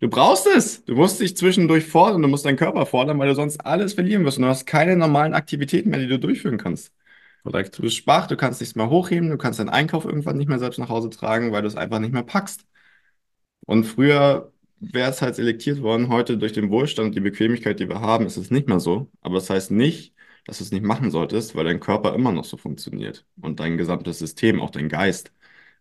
Du 0.00 0.08
brauchst 0.08 0.46
es. 0.46 0.84
Du 0.84 0.94
musst 0.94 1.20
dich 1.20 1.36
zwischendurch 1.36 1.84
fordern, 1.86 2.22
du 2.22 2.28
musst 2.28 2.44
deinen 2.44 2.56
Körper 2.56 2.86
fordern, 2.86 3.18
weil 3.18 3.28
du 3.28 3.34
sonst 3.34 3.64
alles 3.66 3.94
verlieren 3.94 4.24
wirst 4.24 4.38
und 4.38 4.44
du 4.44 4.48
hast 4.50 4.66
keine 4.66 4.96
normalen 4.96 5.34
Aktivitäten 5.34 5.90
mehr, 5.90 6.00
die 6.00 6.08
du 6.08 6.18
durchführen 6.18 6.58
kannst. 6.58 6.92
Korrekt. 7.44 7.78
Du 7.78 7.82
bist 7.82 7.96
schwach, 7.96 8.26
du 8.26 8.36
kannst 8.36 8.60
nichts 8.60 8.76
mehr 8.76 8.90
hochheben, 8.90 9.30
du 9.30 9.38
kannst 9.38 9.58
deinen 9.60 9.68
Einkauf 9.70 10.04
irgendwann 10.04 10.36
nicht 10.36 10.48
mehr 10.48 10.58
selbst 10.58 10.78
nach 10.78 10.88
Hause 10.88 11.10
tragen, 11.10 11.52
weil 11.52 11.62
du 11.62 11.68
es 11.68 11.76
einfach 11.76 11.98
nicht 12.00 12.12
mehr 12.12 12.22
packst. 12.22 12.66
Und 13.66 13.84
früher 13.84 14.52
wäre 14.80 15.10
es 15.10 15.22
halt 15.22 15.34
selektiert 15.36 15.82
worden. 15.82 16.08
Heute 16.08 16.38
durch 16.38 16.52
den 16.52 16.70
Wohlstand 16.70 17.14
die 17.14 17.20
Bequemlichkeit, 17.20 17.80
die 17.80 17.88
wir 17.88 18.00
haben, 18.00 18.26
ist 18.26 18.36
es 18.36 18.50
nicht 18.50 18.68
mehr 18.68 18.80
so. 18.80 19.10
Aber 19.20 19.36
das 19.36 19.50
heißt 19.50 19.70
nicht, 19.70 20.14
dass 20.46 20.58
du 20.58 20.64
es 20.64 20.72
nicht 20.72 20.84
machen 20.84 21.10
solltest, 21.10 21.54
weil 21.54 21.64
dein 21.64 21.80
Körper 21.80 22.14
immer 22.14 22.32
noch 22.32 22.44
so 22.44 22.56
funktioniert 22.56 23.26
und 23.40 23.60
dein 23.60 23.76
gesamtes 23.78 24.18
System, 24.18 24.60
auch 24.60 24.70
dein 24.70 24.88
Geist, 24.88 25.32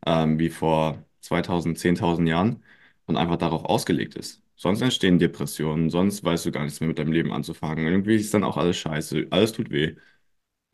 ähm, 0.05 0.39
wie 0.39 0.49
vor 0.49 1.05
2000, 1.21 1.77
10.000 1.79 2.27
Jahren 2.27 2.63
und 3.05 3.17
einfach 3.17 3.37
darauf 3.37 3.65
ausgelegt 3.65 4.15
ist. 4.15 4.41
Sonst 4.55 4.81
entstehen 4.81 5.19
Depressionen, 5.19 5.89
sonst 5.89 6.23
weißt 6.23 6.45
du 6.47 6.51
gar 6.51 6.63
nichts 6.63 6.79
mehr 6.79 6.87
mit 6.87 6.99
deinem 6.99 7.11
Leben 7.11 7.31
anzufangen. 7.31 7.85
Irgendwie 7.87 8.15
ist 8.15 8.33
dann 8.33 8.43
auch 8.43 8.57
alles 8.57 8.77
scheiße, 8.77 9.27
alles 9.29 9.51
tut 9.53 9.69
weh. 9.69 9.95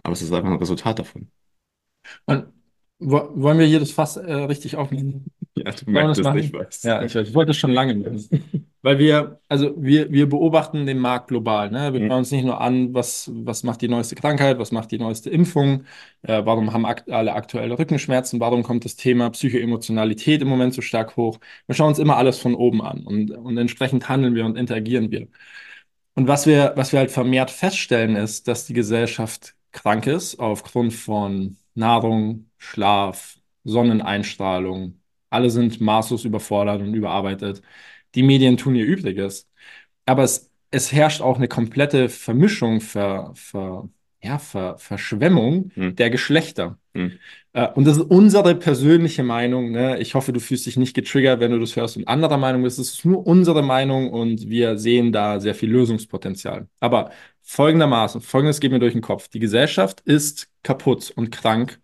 Aber 0.04 0.14
es 0.14 0.22
ist 0.22 0.34
einfach 0.34 0.50
ein 0.52 0.58
Resultat 0.58 1.00
davon. 1.00 1.32
Und 2.26 2.48
wollen 3.10 3.60
wir 3.60 3.66
hier 3.66 3.80
das 3.80 3.92
Fass 3.92 4.18
äh, 4.18 4.32
richtig 4.34 4.76
aufnehmen? 4.76 5.26
Ja, 5.56 5.72
du 5.72 5.90
merkst 5.92 6.18
es 6.18 6.32
nicht, 6.32 6.54
weißt 6.54 6.86
Ja, 6.86 7.04
ich, 7.04 7.16
ich 7.16 7.34
wollte 7.36 7.50
das 7.50 7.58
schon 7.58 7.72
lange 7.72 7.94
machen. 7.96 8.28
Weil 8.82 9.00
wir, 9.00 9.40
also 9.48 9.74
wir, 9.82 10.12
wir 10.12 10.28
beobachten 10.28 10.86
den 10.86 11.00
Markt 11.00 11.30
global. 11.30 11.72
Ne? 11.72 11.94
Wir 11.94 12.02
Mhm. 12.02 12.08
schauen 12.08 12.18
uns 12.20 12.32
nicht 12.32 12.44
nur 12.44 12.60
an, 12.60 12.94
was, 12.94 13.32
was 13.34 13.64
macht 13.64 13.82
die 13.82 13.88
neueste 13.88 14.16
Krankheit, 14.16 14.60
was 14.60 14.74
macht 14.74 14.92
die 14.92 14.98
neueste 15.00 15.30
Impfung, 15.30 15.86
äh, 16.24 16.44
warum 16.46 16.74
haben 16.74 16.86
akt 16.86 17.10
alle 17.10 17.34
aktuelle 17.34 17.80
Rückenschmerzen, 17.80 18.42
warum 18.42 18.64
kommt 18.64 18.84
das 18.84 18.98
Thema 18.98 19.30
Psychoemotionalität 19.30 20.42
im 20.42 20.50
Moment 20.50 20.74
so 20.74 20.82
stark 20.82 21.16
hoch. 21.16 21.40
Wir 21.68 21.76
schauen 21.76 21.90
uns 21.90 22.00
immer 22.00 22.18
alles 22.18 22.40
von 22.40 22.56
oben 22.56 22.82
an 22.82 23.06
und, 23.06 23.32
und 23.32 23.58
entsprechend 23.58 24.10
handeln 24.10 24.36
wir 24.36 24.46
und 24.46 24.58
interagieren 24.58 25.12
wir. 25.12 25.28
Und 26.16 26.28
was 26.28 26.46
wir, 26.46 26.74
was 26.76 26.92
wir 26.92 27.00
halt 27.00 27.12
vermehrt 27.12 27.52
feststellen, 27.52 28.16
ist, 28.16 28.48
dass 28.48 28.66
die 28.68 28.74
Gesellschaft 28.74 29.56
krank 29.72 30.08
ist 30.08 30.40
aufgrund 30.40 30.94
von 30.94 31.58
Nahrung, 31.76 32.50
Schlaf, 32.58 33.38
Sonneneinstrahlung. 33.64 35.02
Alle 35.30 35.50
sind 35.50 35.82
maßlos 35.82 36.26
überfordert 36.26 36.82
und 36.82 36.94
überarbeitet. 36.94 37.62
Die 38.16 38.24
Medien 38.24 38.58
tun 38.58 38.76
ihr 38.76 38.86
Übriges. 38.86 39.50
Aber 40.06 40.24
es, 40.24 40.52
es 40.72 40.92
herrscht 40.92 41.22
auch 41.22 41.38
eine 41.38 41.48
komplette 41.48 42.10
Vermischung, 42.10 42.82
Ver, 42.82 43.34
Ver, 43.36 43.90
ja, 44.24 44.40
Ver, 44.40 44.78
Verschwemmung 44.78 45.72
Hm. 45.76 45.96
der 45.96 46.10
Geschlechter. 46.10 46.78
Hm. 46.96 47.12
Äh, 47.54 47.68
und 47.74 47.86
das 47.86 47.98
ist 47.98 48.04
unsere 48.04 48.56
persönliche 48.56 49.24
Meinung. 49.24 49.72
Ne? 49.72 50.00
Ich 50.00 50.16
hoffe, 50.16 50.32
du 50.34 50.40
fühlst 50.40 50.66
dich 50.66 50.78
nicht 50.78 50.94
getriggert, 50.96 51.40
wenn 51.40 51.52
du 51.52 51.60
das 51.60 51.76
hörst 51.76 51.98
und 51.98 52.08
anderer 52.08 52.38
Meinung 52.38 52.64
bist. 52.64 52.80
Es 52.80 52.94
ist 52.94 53.06
nur 53.06 53.26
unsere 53.28 53.62
Meinung 53.64 54.10
und 54.12 54.50
wir 54.50 54.78
sehen 54.78 55.12
da 55.12 55.40
sehr 55.40 55.56
viel 55.56 55.70
Lösungspotenzial. 55.72 56.68
Aber 56.80 57.12
folgendermaßen, 57.42 58.22
folgendes 58.22 58.60
geht 58.60 58.72
mir 58.72 58.80
durch 58.80 58.94
den 58.94 59.02
Kopf. 59.02 59.28
Die 59.28 59.40
Gesellschaft 59.40 60.02
ist 60.02 60.48
kaputt 60.64 61.12
und 61.16 61.32
krank, 61.32 61.82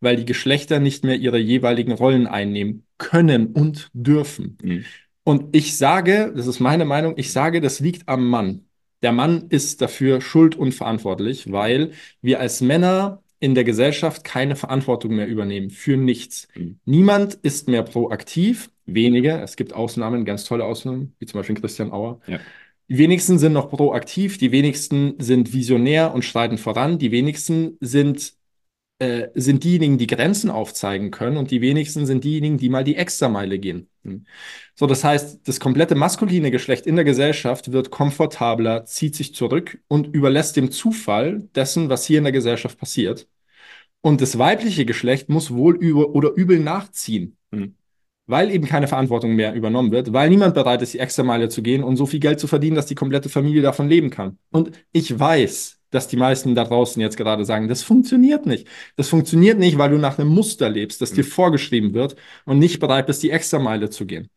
weil 0.00 0.16
die 0.16 0.24
Geschlechter 0.24 0.80
nicht 0.80 1.04
mehr 1.04 1.16
ihre 1.16 1.38
jeweiligen 1.38 1.92
Rollen 1.92 2.26
einnehmen 2.26 2.86
können 2.98 3.48
und 3.48 3.90
dürfen. 3.92 4.56
Mhm. 4.62 4.84
Und 5.24 5.54
ich 5.54 5.76
sage, 5.76 6.32
das 6.34 6.46
ist 6.46 6.58
meine 6.60 6.84
Meinung, 6.84 7.14
ich 7.16 7.32
sage, 7.32 7.60
das 7.60 7.78
liegt 7.80 8.08
am 8.08 8.26
Mann. 8.28 8.66
Der 9.02 9.12
Mann 9.12 9.46
ist 9.48 9.82
dafür 9.82 10.20
schuld 10.20 10.54
und 10.54 10.72
verantwortlich, 10.72 11.50
weil 11.50 11.92
wir 12.20 12.40
als 12.40 12.60
Männer 12.60 13.22
in 13.40 13.56
der 13.56 13.64
Gesellschaft 13.64 14.22
keine 14.22 14.54
Verantwortung 14.54 15.16
mehr 15.16 15.26
übernehmen 15.26 15.70
für 15.70 15.96
nichts. 15.96 16.46
Mhm. 16.54 16.78
Niemand 16.84 17.34
ist 17.34 17.68
mehr 17.68 17.82
proaktiv, 17.82 18.70
wenige, 18.86 19.40
es 19.40 19.56
gibt 19.56 19.72
Ausnahmen, 19.72 20.24
ganz 20.24 20.44
tolle 20.44 20.64
Ausnahmen, 20.64 21.14
wie 21.18 21.26
zum 21.26 21.40
Beispiel 21.40 21.56
Christian 21.56 21.90
Auer. 21.90 22.20
Ja. 22.28 22.38
Die 22.88 22.98
wenigsten 22.98 23.38
sind 23.38 23.52
noch 23.52 23.70
proaktiv, 23.70 24.38
die 24.38 24.52
wenigsten 24.52 25.14
sind 25.18 25.52
visionär 25.52 26.14
und 26.14 26.24
schreiten 26.24 26.58
voran, 26.58 26.98
die 26.98 27.10
wenigsten 27.10 27.76
sind, 27.80 28.34
äh, 29.02 29.30
sind 29.34 29.64
diejenigen, 29.64 29.98
die 29.98 30.06
Grenzen 30.06 30.48
aufzeigen 30.50 31.10
können 31.10 31.36
und 31.36 31.50
die 31.50 31.60
wenigsten 31.60 32.06
sind 32.06 32.22
diejenigen, 32.22 32.56
die 32.58 32.68
mal 32.68 32.84
die 32.84 32.94
Extrameile 32.96 33.58
gehen. 33.58 33.88
Mhm. 34.04 34.26
So, 34.76 34.86
das 34.86 35.02
heißt, 35.02 35.40
das 35.48 35.58
komplette 35.58 35.96
maskuline 35.96 36.50
Geschlecht 36.52 36.86
in 36.86 36.94
der 36.94 37.04
Gesellschaft 37.04 37.72
wird 37.72 37.90
komfortabler, 37.90 38.84
zieht 38.84 39.16
sich 39.16 39.34
zurück 39.34 39.78
und 39.88 40.14
überlässt 40.14 40.56
dem 40.56 40.70
Zufall 40.70 41.48
dessen, 41.56 41.88
was 41.88 42.06
hier 42.06 42.18
in 42.18 42.24
der 42.24 42.32
Gesellschaft 42.32 42.78
passiert. 42.78 43.26
Und 44.00 44.20
das 44.20 44.38
weibliche 44.38 44.84
Geschlecht 44.84 45.28
muss 45.28 45.52
wohl 45.52 45.76
über 45.76 46.14
oder 46.14 46.32
übel 46.34 46.60
nachziehen, 46.60 47.36
Mhm. 47.50 47.74
weil 48.26 48.50
eben 48.50 48.66
keine 48.66 48.88
Verantwortung 48.88 49.34
mehr 49.34 49.54
übernommen 49.54 49.90
wird, 49.92 50.12
weil 50.12 50.30
niemand 50.30 50.54
bereit 50.54 50.82
ist, 50.82 50.94
die 50.94 51.00
extra 51.00 51.22
Meile 51.24 51.48
zu 51.48 51.62
gehen 51.62 51.82
und 51.84 51.96
so 51.96 52.06
viel 52.06 52.20
Geld 52.20 52.40
zu 52.40 52.46
verdienen, 52.46 52.76
dass 52.76 52.86
die 52.86 52.94
komplette 52.94 53.28
Familie 53.28 53.62
davon 53.62 53.88
leben 53.88 54.10
kann. 54.10 54.38
Und 54.50 54.72
ich 54.92 55.18
weiß, 55.18 55.81
dass 55.92 56.08
die 56.08 56.16
meisten 56.16 56.54
da 56.56 56.64
draußen 56.64 57.00
jetzt 57.00 57.16
gerade 57.16 57.44
sagen, 57.44 57.68
das 57.68 57.82
funktioniert 57.84 58.46
nicht. 58.46 58.66
Das 58.96 59.08
funktioniert 59.08 59.58
nicht, 59.58 59.78
weil 59.78 59.90
du 59.90 59.98
nach 59.98 60.18
einem 60.18 60.30
Muster 60.30 60.68
lebst, 60.68 61.00
das 61.00 61.12
dir 61.12 61.22
Mhm. 61.24 61.28
vorgeschrieben 61.28 61.94
wird 61.94 62.16
und 62.46 62.58
nicht 62.58 62.80
bereit 62.80 63.06
bist, 63.06 63.22
die 63.22 63.30
extra 63.30 63.58
Meile 63.60 63.90
zu 63.90 64.06
gehen. 64.06 64.28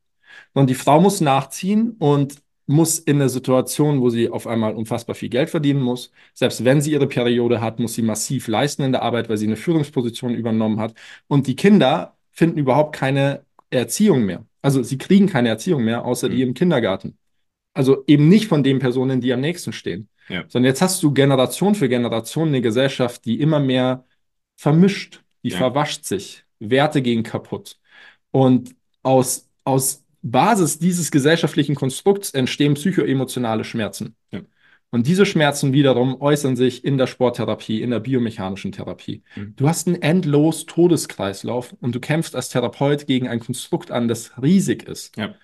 Und 0.53 0.69
die 0.69 0.75
Frau 0.75 1.01
muss 1.01 1.21
nachziehen 1.21 1.95
und 1.99 2.37
muss 2.67 2.97
in 2.99 3.19
der 3.19 3.29
Situation, 3.29 4.01
wo 4.01 4.09
sie 4.09 4.29
auf 4.29 4.47
einmal 4.47 4.73
unfassbar 4.75 5.15
viel 5.15 5.29
Geld 5.29 5.49
verdienen 5.51 5.81
muss, 5.81 6.11
selbst 6.33 6.65
wenn 6.65 6.81
sie 6.81 6.91
ihre 6.93 7.07
Periode 7.07 7.61
hat, 7.61 7.79
muss 7.79 7.93
sie 7.93 8.01
massiv 8.01 8.47
leisten 8.47 8.83
in 8.83 8.91
der 8.91 9.03
Arbeit, 9.03 9.29
weil 9.29 9.37
sie 9.37 9.45
eine 9.45 9.55
Führungsposition 9.55 10.33
übernommen 10.33 10.79
hat. 10.79 10.95
Und 11.27 11.47
die 11.47 11.55
Kinder 11.55 12.15
finden 12.31 12.57
überhaupt 12.57 12.95
keine 12.95 13.45
Erziehung 13.69 14.25
mehr. 14.25 14.45
Also 14.63 14.81
sie 14.83 14.97
kriegen 14.97 15.27
keine 15.27 15.49
Erziehung 15.49 15.83
mehr, 15.83 16.05
außer 16.05 16.27
die 16.29 16.37
Mhm. 16.37 16.49
im 16.49 16.53
Kindergarten. 16.55 17.17
Also 17.73 18.03
eben 18.07 18.29
nicht 18.29 18.47
von 18.47 18.63
den 18.63 18.79
Personen, 18.79 19.21
die 19.21 19.33
am 19.33 19.41
nächsten 19.41 19.73
stehen. 19.73 20.09
Ja. 20.29 20.43
Sondern 20.47 20.69
jetzt 20.69 20.81
hast 20.81 21.01
du 21.03 21.13
Generation 21.13 21.75
für 21.75 21.89
Generation 21.89 22.49
eine 22.49 22.61
Gesellschaft, 22.61 23.25
die 23.25 23.39
immer 23.39 23.59
mehr 23.59 24.05
vermischt, 24.55 25.21
die 25.43 25.49
Ja. 25.49 25.57
verwascht 25.57 26.05
sich. 26.05 26.43
Werte 26.59 27.01
gehen 27.01 27.23
kaputt. 27.23 27.77
Und 28.31 28.75
aus, 29.03 29.49
aus 29.63 30.03
Basis 30.21 30.79
dieses 30.79 31.11
gesellschaftlichen 31.11 31.75
Konstrukts 31.75 32.31
entstehen 32.31 32.73
psychoemotionale 32.73 33.63
Schmerzen. 33.63 34.15
Ja. 34.31 34.41
Und 34.91 35.07
diese 35.07 35.25
Schmerzen 35.25 35.73
wiederum 35.73 36.21
äußern 36.21 36.55
sich 36.55 36.85
in 36.85 36.97
der 36.97 37.07
Sporttherapie, 37.07 37.81
in 37.81 37.89
der 37.89 37.99
biomechanischen 37.99 38.71
Therapie. 38.71 39.23
Mhm. 39.35 39.53
Du 39.57 39.67
hast 39.67 39.87
einen 39.87 40.01
endlos 40.01 40.65
Todeskreislauf 40.65 41.75
und 41.81 41.93
du 41.93 41.99
kämpfst 41.99 42.35
als 42.35 42.49
Therapeut 42.49 43.05
gegen 43.05 43.27
ein 43.27 43.39
Konstrukt 43.41 43.91
an, 43.91 44.07
das 44.07 44.31
riesig 44.41 44.83
ist. 44.83 45.15
Ja. 45.17 45.35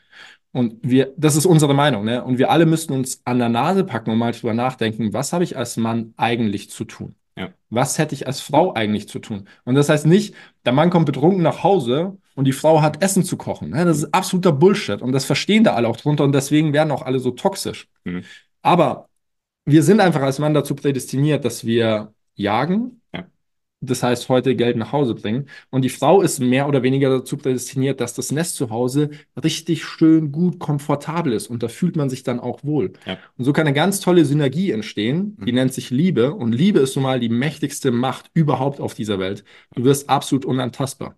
Und 0.53 0.75
wir, 0.81 1.13
das 1.17 1.35
ist 1.35 1.45
unsere 1.45 1.73
Meinung, 1.73 2.03
ne? 2.03 2.23
Und 2.23 2.37
wir 2.37 2.51
alle 2.51 2.65
müssen 2.65 2.91
uns 2.93 3.21
an 3.23 3.39
der 3.39 3.49
Nase 3.49 3.85
packen 3.85 4.11
und 4.11 4.17
mal 4.17 4.33
drüber 4.33 4.53
nachdenken, 4.53 5.13
was 5.13 5.31
habe 5.31 5.43
ich 5.43 5.57
als 5.57 5.77
Mann 5.77 6.13
eigentlich 6.17 6.69
zu 6.69 6.83
tun? 6.83 7.15
Ja. 7.37 7.49
Was 7.69 7.97
hätte 7.97 8.13
ich 8.13 8.27
als 8.27 8.41
Frau 8.41 8.73
eigentlich 8.73 9.07
zu 9.07 9.19
tun? 9.19 9.47
Und 9.63 9.75
das 9.75 9.87
heißt 9.87 10.05
nicht, 10.05 10.35
der 10.65 10.73
Mann 10.73 10.89
kommt 10.89 11.05
betrunken 11.05 11.41
nach 11.41 11.63
Hause 11.63 12.17
und 12.35 12.45
die 12.45 12.51
Frau 12.51 12.81
hat 12.81 13.01
Essen 13.01 13.23
zu 13.23 13.37
kochen. 13.37 13.69
Ne? 13.69 13.85
Das 13.85 13.99
ist 13.99 14.13
absoluter 14.13 14.51
Bullshit. 14.51 15.01
Und 15.01 15.13
das 15.13 15.23
verstehen 15.25 15.63
da 15.63 15.73
alle 15.73 15.87
auch 15.87 15.97
drunter 15.97 16.25
und 16.25 16.33
deswegen 16.33 16.73
werden 16.73 16.91
auch 16.91 17.03
alle 17.03 17.19
so 17.19 17.31
toxisch. 17.31 17.87
Mhm. 18.03 18.23
Aber 18.61 19.07
wir 19.65 19.83
sind 19.83 20.01
einfach 20.01 20.21
als 20.21 20.39
Mann 20.39 20.53
dazu 20.53 20.75
prädestiniert, 20.75 21.45
dass 21.45 21.65
wir 21.65 22.13
jagen. 22.35 23.00
Das 23.83 24.03
heißt, 24.03 24.29
heute 24.29 24.55
Geld 24.55 24.77
nach 24.77 24.91
Hause 24.91 25.15
bringen. 25.15 25.47
Und 25.71 25.81
die 25.83 25.89
Frau 25.89 26.21
ist 26.21 26.39
mehr 26.39 26.67
oder 26.67 26.83
weniger 26.83 27.09
dazu 27.09 27.35
prädestiniert, 27.35 27.99
dass 27.99 28.13
das 28.13 28.31
Nest 28.31 28.55
zu 28.55 28.69
Hause 28.69 29.09
richtig 29.43 29.83
schön, 29.83 30.31
gut, 30.31 30.59
komfortabel 30.59 31.33
ist. 31.33 31.47
Und 31.47 31.63
da 31.63 31.67
fühlt 31.67 31.95
man 31.95 32.07
sich 32.09 32.21
dann 32.21 32.39
auch 32.39 32.63
wohl. 32.63 32.93
Ja. 33.07 33.17
Und 33.37 33.45
so 33.45 33.53
kann 33.53 33.65
eine 33.65 33.73
ganz 33.73 33.99
tolle 33.99 34.23
Synergie 34.23 34.69
entstehen, 34.71 35.35
die 35.45 35.51
Mhm. 35.51 35.55
nennt 35.55 35.73
sich 35.73 35.89
Liebe. 35.89 36.33
Und 36.33 36.53
Liebe 36.53 36.79
ist 36.79 36.95
nun 36.95 37.03
mal 37.03 37.19
die 37.19 37.29
mächtigste 37.29 37.89
Macht 37.91 38.29
überhaupt 38.35 38.79
auf 38.79 38.93
dieser 38.93 39.17
Welt. 39.17 39.43
Du 39.73 39.83
wirst 39.83 40.09
absolut 40.09 40.45
unantastbar. 40.45 41.17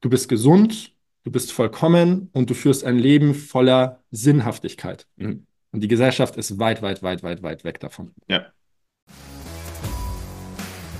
Du 0.00 0.08
bist 0.08 0.28
gesund, 0.28 0.92
du 1.24 1.30
bist 1.30 1.52
vollkommen 1.52 2.30
und 2.32 2.48
du 2.48 2.54
führst 2.54 2.82
ein 2.84 2.98
Leben 2.98 3.34
voller 3.34 4.00
Sinnhaftigkeit. 4.10 5.06
Mhm. 5.16 5.46
Und 5.70 5.80
die 5.80 5.88
Gesellschaft 5.88 6.36
ist 6.36 6.58
weit, 6.58 6.82
weit, 6.82 7.02
weit, 7.02 7.22
weit, 7.22 7.42
weit 7.42 7.64
weg 7.64 7.78
davon. 7.80 8.12
Ja. 8.28 8.46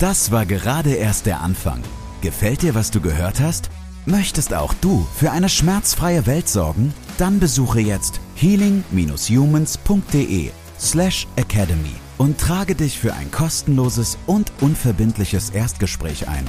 Das 0.03 0.31
war 0.33 0.45
gerade 0.47 0.95
erst 0.95 1.27
der 1.27 1.43
Anfang. 1.43 1.81
Gefällt 2.23 2.63
dir, 2.63 2.75
was 2.75 2.91
du 2.91 3.01
gehört 3.01 3.39
hast? 3.39 3.71
Möchtest 4.05 4.53
auch 4.53 4.75
du 4.75 5.07
für 5.15 5.31
eine 5.31 5.49
schmerzfreie 5.49 6.27
Welt 6.27 6.49
sorgen? 6.49 6.93
Dann 7.19 7.39
besuche 7.39 7.79
jetzt 7.79 8.21
healing-humans.de 8.35 10.51
slash 10.81 11.29
academy 11.37 11.95
und 12.19 12.41
trage 12.41 12.75
dich 12.75 12.99
für 12.99 13.15
ein 13.15 13.31
kostenloses 13.31 14.19
und 14.27 14.51
unverbindliches 14.61 15.51
Erstgespräch 15.51 16.27
ein. 16.27 16.47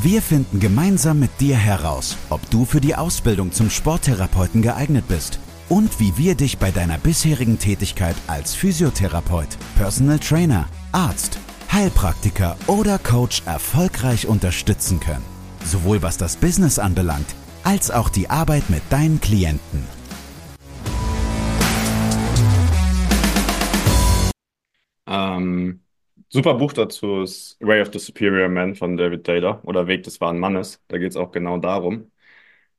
Wir 0.00 0.22
finden 0.22 0.58
gemeinsam 0.58 1.20
mit 1.20 1.38
dir 1.40 1.58
heraus, 1.58 2.16
ob 2.30 2.48
du 2.48 2.64
für 2.64 2.80
die 2.80 2.94
Ausbildung 2.94 3.52
zum 3.52 3.68
Sporttherapeuten 3.68 4.62
geeignet 4.62 5.06
bist 5.08 5.40
und 5.68 6.00
wie 6.00 6.16
wir 6.16 6.36
dich 6.36 6.56
bei 6.56 6.70
deiner 6.70 6.96
bisherigen 6.96 7.58
Tätigkeit 7.58 8.16
als 8.28 8.54
Physiotherapeut, 8.54 9.58
Personal 9.76 10.20
Trainer, 10.20 10.64
Arzt, 10.92 11.38
Heilpraktiker 11.74 12.56
oder 12.68 13.00
Coach 13.00 13.42
erfolgreich 13.46 14.28
unterstützen 14.28 15.00
können. 15.00 15.24
Sowohl 15.64 16.04
was 16.04 16.16
das 16.16 16.36
Business 16.36 16.78
anbelangt, 16.78 17.26
als 17.64 17.90
auch 17.90 18.10
die 18.10 18.30
Arbeit 18.30 18.70
mit 18.70 18.82
deinen 18.90 19.20
Klienten. 19.20 19.82
Ähm, 25.08 25.80
super 26.28 26.54
Buch 26.54 26.72
dazu 26.74 27.22
ist 27.22 27.56
Way 27.58 27.82
of 27.82 27.90
the 27.92 27.98
Superior 27.98 28.48
Man 28.48 28.76
von 28.76 28.96
David 28.96 29.24
Taylor 29.24 29.60
oder 29.64 29.88
Weg 29.88 30.04
des 30.04 30.20
wahren 30.20 30.38
Mannes. 30.38 30.80
Da 30.86 30.98
geht 30.98 31.10
es 31.10 31.16
auch 31.16 31.32
genau 31.32 31.58
darum. 31.58 32.12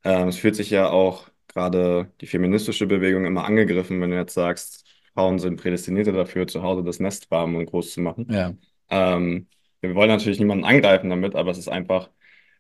Ähm, 0.06 0.30
es 0.30 0.38
fühlt 0.38 0.56
sich 0.56 0.70
ja 0.70 0.90
auch 0.90 1.28
gerade 1.50 2.14
die 2.22 2.28
feministische 2.28 2.88
Bewegung 2.88 3.26
immer 3.26 3.44
angegriffen, 3.44 4.00
wenn 4.00 4.12
du 4.12 4.16
jetzt 4.16 4.36
sagst, 4.36 4.86
Frauen 5.14 5.38
sind 5.40 5.58
prädestinierte 5.58 6.14
dafür, 6.14 6.48
zu 6.48 6.64
Hause 6.64 6.82
das 6.82 7.02
Nest 7.02 7.30
warm 7.30 7.56
und 7.56 7.66
groß 7.66 7.92
zu 7.92 8.00
machen. 8.00 8.28
Ja. 8.30 8.54
Ähm, 8.90 9.48
wir 9.82 9.96
wollen 9.96 10.10
natürlich 10.10 10.40
niemanden 10.40 10.66
angreifen 10.66 11.10
damit, 11.10 11.36
aber 11.36 11.52
es 11.52 11.58
ist 11.58 11.68
einfach, 11.70 12.10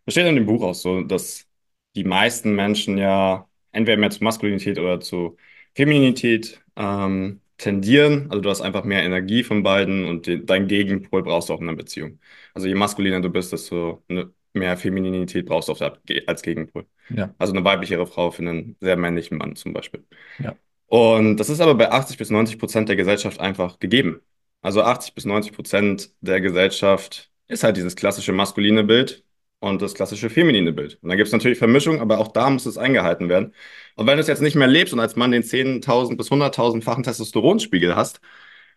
es 0.05 0.13
steht 0.13 0.27
in 0.27 0.36
dem 0.36 0.46
Buch 0.46 0.63
auch 0.63 0.74
so, 0.75 1.01
dass 1.01 1.48
die 1.96 2.03
meisten 2.03 2.55
Menschen 2.55 2.98
ja 2.98 3.48
entweder 3.72 3.98
mehr 3.98 4.10
zu 4.12 4.24
Maskulinität 4.24 4.79
oder 4.79 5.00
zu 5.00 5.38
Femininität 5.75 6.62
ähm, 6.75 7.41
tendieren. 7.58 8.27
Also 8.29 8.41
du 8.41 8.50
hast 8.50 8.62
einfach 8.62 8.84
mehr 8.84 9.03
Energie 9.03 9.44
von 9.44 9.63
beiden 9.63 10.05
und 10.05 10.27
den, 10.27 10.46
dein 10.46 10.67
Gegenpol 10.67 11.24
brauchst 11.24 11.50
du 11.50 11.53
auch 11.53 11.62
in 11.62 11.67
einer 11.70 11.77
Beziehung. 11.77 12.20
Also 12.53 12.67
je 12.67 12.75
maskuliner 12.75 13.22
du 13.22 13.29
bist, 13.29 13.51
desto 13.53 14.03
ne, 14.08 14.32
mehr 14.53 14.77
Femininität 14.77 15.46
brauchst 15.46 15.70
du 15.70 15.74
auch 15.74 15.77
da- 15.79 15.98
als 16.27 16.41
Gegenpol. 16.41 16.86
Ja. 17.10 17.34
Also 17.38 17.53
eine 17.53 17.63
weiblichere 17.63 18.08
Frau 18.08 18.32
für 18.32 18.41
einen 18.44 18.77
sehr 18.79 18.98
männlichen 18.98 19.38
Mann 19.38 19.55
zum 19.55 19.74
Beispiel. 19.74 20.05
Ja. 20.38 20.55
Und 20.88 21.38
das 21.38 21.50
ist 21.50 21.62
aber 21.62 21.75
bei 21.75 21.91
80 21.91 22.17
bis 22.17 22.29
90 22.29 22.60
Prozent 22.60 22.89
der 22.89 22.96
Gesellschaft 22.96 23.39
einfach 23.39 23.79
gegeben. 23.79 24.22
Also 24.66 24.82
80 24.82 25.14
bis 25.14 25.26
90 25.26 25.54
Prozent 25.54 26.10
der 26.22 26.42
Gesellschaft 26.42 27.30
ist 27.48 27.64
halt 27.64 27.78
dieses 27.78 27.96
klassische 27.96 28.32
maskuline 28.32 28.84
Bild 28.84 29.24
und 29.60 29.80
das 29.80 29.94
klassische 29.94 30.28
feminine 30.32 30.74
Bild. 30.74 30.98
Und 31.04 31.10
da 31.10 31.16
gibt 31.16 31.28
es 31.28 31.34
natürlich 31.34 31.60
Vermischung, 31.60 32.02
aber 32.02 32.18
auch 32.18 32.30
da 32.30 32.50
muss 32.50 32.66
es 32.66 32.75
eingehalten 32.80 33.30
werden. 33.30 33.54
Und 33.96 34.08
wenn 34.08 34.18
du 34.18 34.22
es 34.22 34.28
jetzt 34.28 34.42
nicht 34.42 34.56
mehr 34.56 34.68
lebst 34.68 34.92
und 34.92 35.00
als 35.00 35.16
Mann 35.16 35.30
den 35.30 35.44
10.000 35.44 36.18
bis 36.18 36.32
100.000-fachen 36.32 37.04
Testosteronspiegel 37.04 37.96
hast 37.96 38.22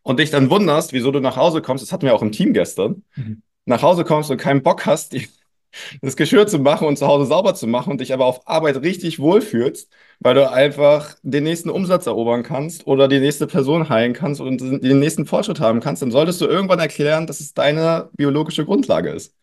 und 0.03 0.20
dich 0.20 0.29
dann 0.29 0.51
wunderst, 0.51 0.92
wieso 0.92 1.11
du 1.11 1.20
nach 1.20 1.37
Hause 1.37 1.62
kommst, 1.62 1.83
das 1.83 1.90
hatten 1.90 2.05
wir 2.05 2.14
auch 2.14 2.22
im 2.22 2.33
Team 2.33 2.53
gestern, 2.53 3.03
Mhm. 3.16 3.42
nach 3.64 3.81
Hause 3.81 4.05
kommst 4.05 4.31
und 4.31 4.37
keinen 4.37 4.62
Bock 4.62 4.85
hast, 4.85 5.14
die, 5.14 5.27
das 6.02 6.16
Geschirr 6.16 6.46
zu 6.46 6.59
machen 6.59 6.87
und 6.88 6.96
zu 6.98 7.07
Hause 7.07 7.26
sauber 7.26 7.54
zu 7.54 7.66
machen 7.66 7.92
und 7.92 8.00
dich 8.00 8.12
aber 8.12 8.26
auf 8.26 8.46
Arbeit 8.48 8.83
richtig 8.83 9.18
wohlfühlst, 9.18 9.92
weil 10.20 10.35
du 10.35 10.50
einfach 10.50 11.16
den 11.22 11.44
nächsten 11.44 11.70
Umsatz 11.70 12.07
erobern 12.07 12.42
kannst 12.42 12.87
oder 12.87 13.09
die 13.09 13.20
nächste 13.20 13.46
Person 13.46 13.88
heilen 13.88 14.12
kannst 14.12 14.40
und 14.40 14.61
den 14.61 14.98
nächsten 14.98 15.26
Fortschritt 15.26 15.61
haben 15.61 15.81
kannst, 15.81 16.02
dann 16.02 16.11
solltest 16.11 16.40
du 16.40 16.46
irgendwann 16.46 16.78
erklären, 16.81 17.26
dass 17.26 17.40
es 17.40 17.54
deine 17.54 18.11
biologische 18.16 18.64
Grundlage 18.64 19.11
ist. 19.11 19.35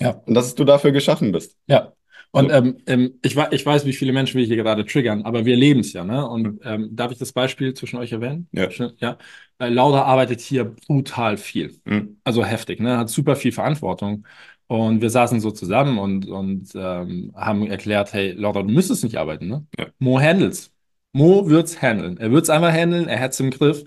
Ja. 0.00 0.10
Und 0.26 0.34
dass 0.34 0.54
du 0.54 0.64
dafür 0.64 0.92
geschaffen 0.92 1.32
bist. 1.32 1.56
Ja. 1.66 1.92
Und 2.32 2.50
So. 2.50 2.56
ähm, 2.56 2.78
ähm, 2.86 3.18
ich, 3.22 3.36
ich 3.36 3.64
weiß, 3.64 3.86
wie 3.86 3.92
viele 3.92 4.12
Menschen 4.12 4.38
wir 4.38 4.46
hier 4.46 4.56
gerade 4.56 4.84
triggern, 4.84 5.22
aber 5.22 5.44
wir 5.44 5.56
leben 5.56 5.80
es 5.80 5.92
ja, 5.92 6.02
ne? 6.02 6.28
Und 6.28 6.60
ähm, 6.64 6.88
darf 6.90 7.12
ich 7.12 7.18
das 7.18 7.32
Beispiel 7.32 7.74
zwischen 7.74 7.96
euch 7.98 8.10
erwähnen? 8.10 8.48
Ja. 8.50 8.68
Ja. 8.98 9.18
Äh, 9.58 9.68
Laura 9.68 10.02
arbeitet 10.02 10.40
hier 10.40 10.64
brutal 10.64 11.36
viel. 11.36 11.76
Mhm. 11.84 12.18
Also 12.24 12.44
heftig, 12.44 12.80
ne? 12.80 12.98
Hat 12.98 13.08
super 13.08 13.36
viel 13.36 13.52
Verantwortung. 13.52 14.26
Und 14.66 15.02
wir 15.02 15.10
saßen 15.10 15.40
so 15.40 15.50
zusammen 15.50 15.98
und, 15.98 16.26
und 16.26 16.70
ähm, 16.74 17.32
haben 17.34 17.66
erklärt, 17.66 18.12
hey, 18.12 18.32
Laura, 18.32 18.62
du 18.62 18.68
müsstest 18.72 19.04
nicht 19.04 19.16
arbeiten, 19.18 19.46
ne? 19.48 19.66
Ja. 19.78 19.86
Mo 19.98 20.18
handelt's. 20.18 20.72
Mo 21.12 21.48
wird's 21.48 21.80
handeln. 21.82 22.16
Er 22.18 22.30
wird's 22.32 22.50
einmal 22.50 22.72
handeln, 22.72 23.06
er 23.08 23.20
hat's 23.20 23.38
im 23.40 23.50
Griff. 23.50 23.84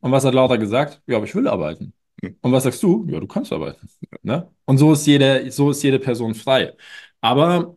Und 0.00 0.12
was 0.12 0.24
hat 0.24 0.34
Laura 0.34 0.56
gesagt? 0.56 1.02
Ja, 1.06 1.16
aber 1.16 1.26
ich 1.26 1.34
will 1.34 1.48
arbeiten. 1.48 1.92
Mhm. 2.22 2.36
Und 2.40 2.52
was 2.52 2.64
sagst 2.64 2.82
du? 2.82 3.06
Ja, 3.08 3.20
du 3.20 3.26
kannst 3.26 3.52
arbeiten. 3.52 3.88
Ne? 4.22 4.48
Und 4.64 4.78
so 4.78 4.92
ist 4.92 5.06
jede, 5.06 5.50
so 5.50 5.70
ist 5.70 5.82
jede 5.82 5.98
Person 5.98 6.34
frei. 6.34 6.74
Aber 7.20 7.76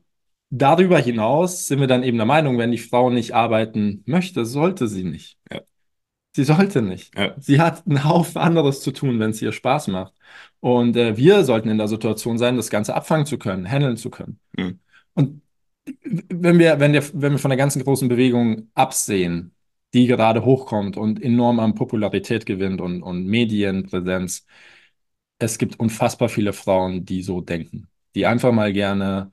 darüber 0.49 0.99
hinaus 0.99 1.67
sind 1.67 1.79
wir 1.79 1.87
dann 1.87 2.03
eben 2.03 2.17
der 2.17 2.25
Meinung, 2.25 2.57
wenn 2.57 2.71
die 2.71 2.77
Frau 2.77 3.09
nicht 3.09 3.33
arbeiten 3.33 4.03
möchte, 4.05 4.45
sollte 4.45 4.87
sie 4.87 5.03
nicht. 5.03 5.37
Ja. 5.51 5.61
Sie 6.35 6.43
sollte 6.43 6.81
nicht. 6.81 7.17
Ja. 7.17 7.35
Sie 7.39 7.61
hat 7.61 7.85
einen 7.85 8.03
Haufen 8.03 8.41
anderes 8.41 8.81
zu 8.81 8.91
tun, 8.91 9.19
wenn 9.19 9.31
es 9.31 9.41
ihr 9.41 9.51
Spaß 9.51 9.87
macht. 9.87 10.13
Und 10.59 10.95
äh, 10.97 11.15
wir 11.15 11.43
sollten 11.43 11.69
in 11.69 11.77
der 11.77 11.87
Situation 11.87 12.37
sein, 12.37 12.57
das 12.57 12.69
Ganze 12.69 12.95
abfangen 12.95 13.25
zu 13.25 13.37
können, 13.37 13.69
handeln 13.69 13.97
zu 13.97 14.09
können. 14.09 14.39
Mhm. 14.57 14.79
Und 15.13 15.41
wenn 16.05 16.59
wir, 16.59 16.79
wenn 16.79 16.93
wir, 16.93 17.03
wenn 17.13 17.33
wir 17.33 17.39
von 17.39 17.49
der 17.49 17.57
ganzen 17.57 17.83
großen 17.83 18.07
Bewegung 18.07 18.69
absehen, 18.73 19.53
die 19.93 20.07
gerade 20.07 20.43
hochkommt 20.43 20.97
und 20.97 21.21
enorm 21.21 21.59
an 21.59 21.75
Popularität 21.75 22.45
gewinnt 22.45 22.81
und, 22.81 23.03
und 23.03 23.25
Medienpräsenz, 23.25 24.45
es 25.39 25.57
gibt 25.57 25.79
unfassbar 25.79 26.29
viele 26.29 26.53
Frauen, 26.53 27.05
die 27.05 27.21
so 27.21 27.41
denken, 27.41 27.87
die 28.15 28.25
einfach 28.25 28.51
mal 28.51 28.73
gerne 28.73 29.31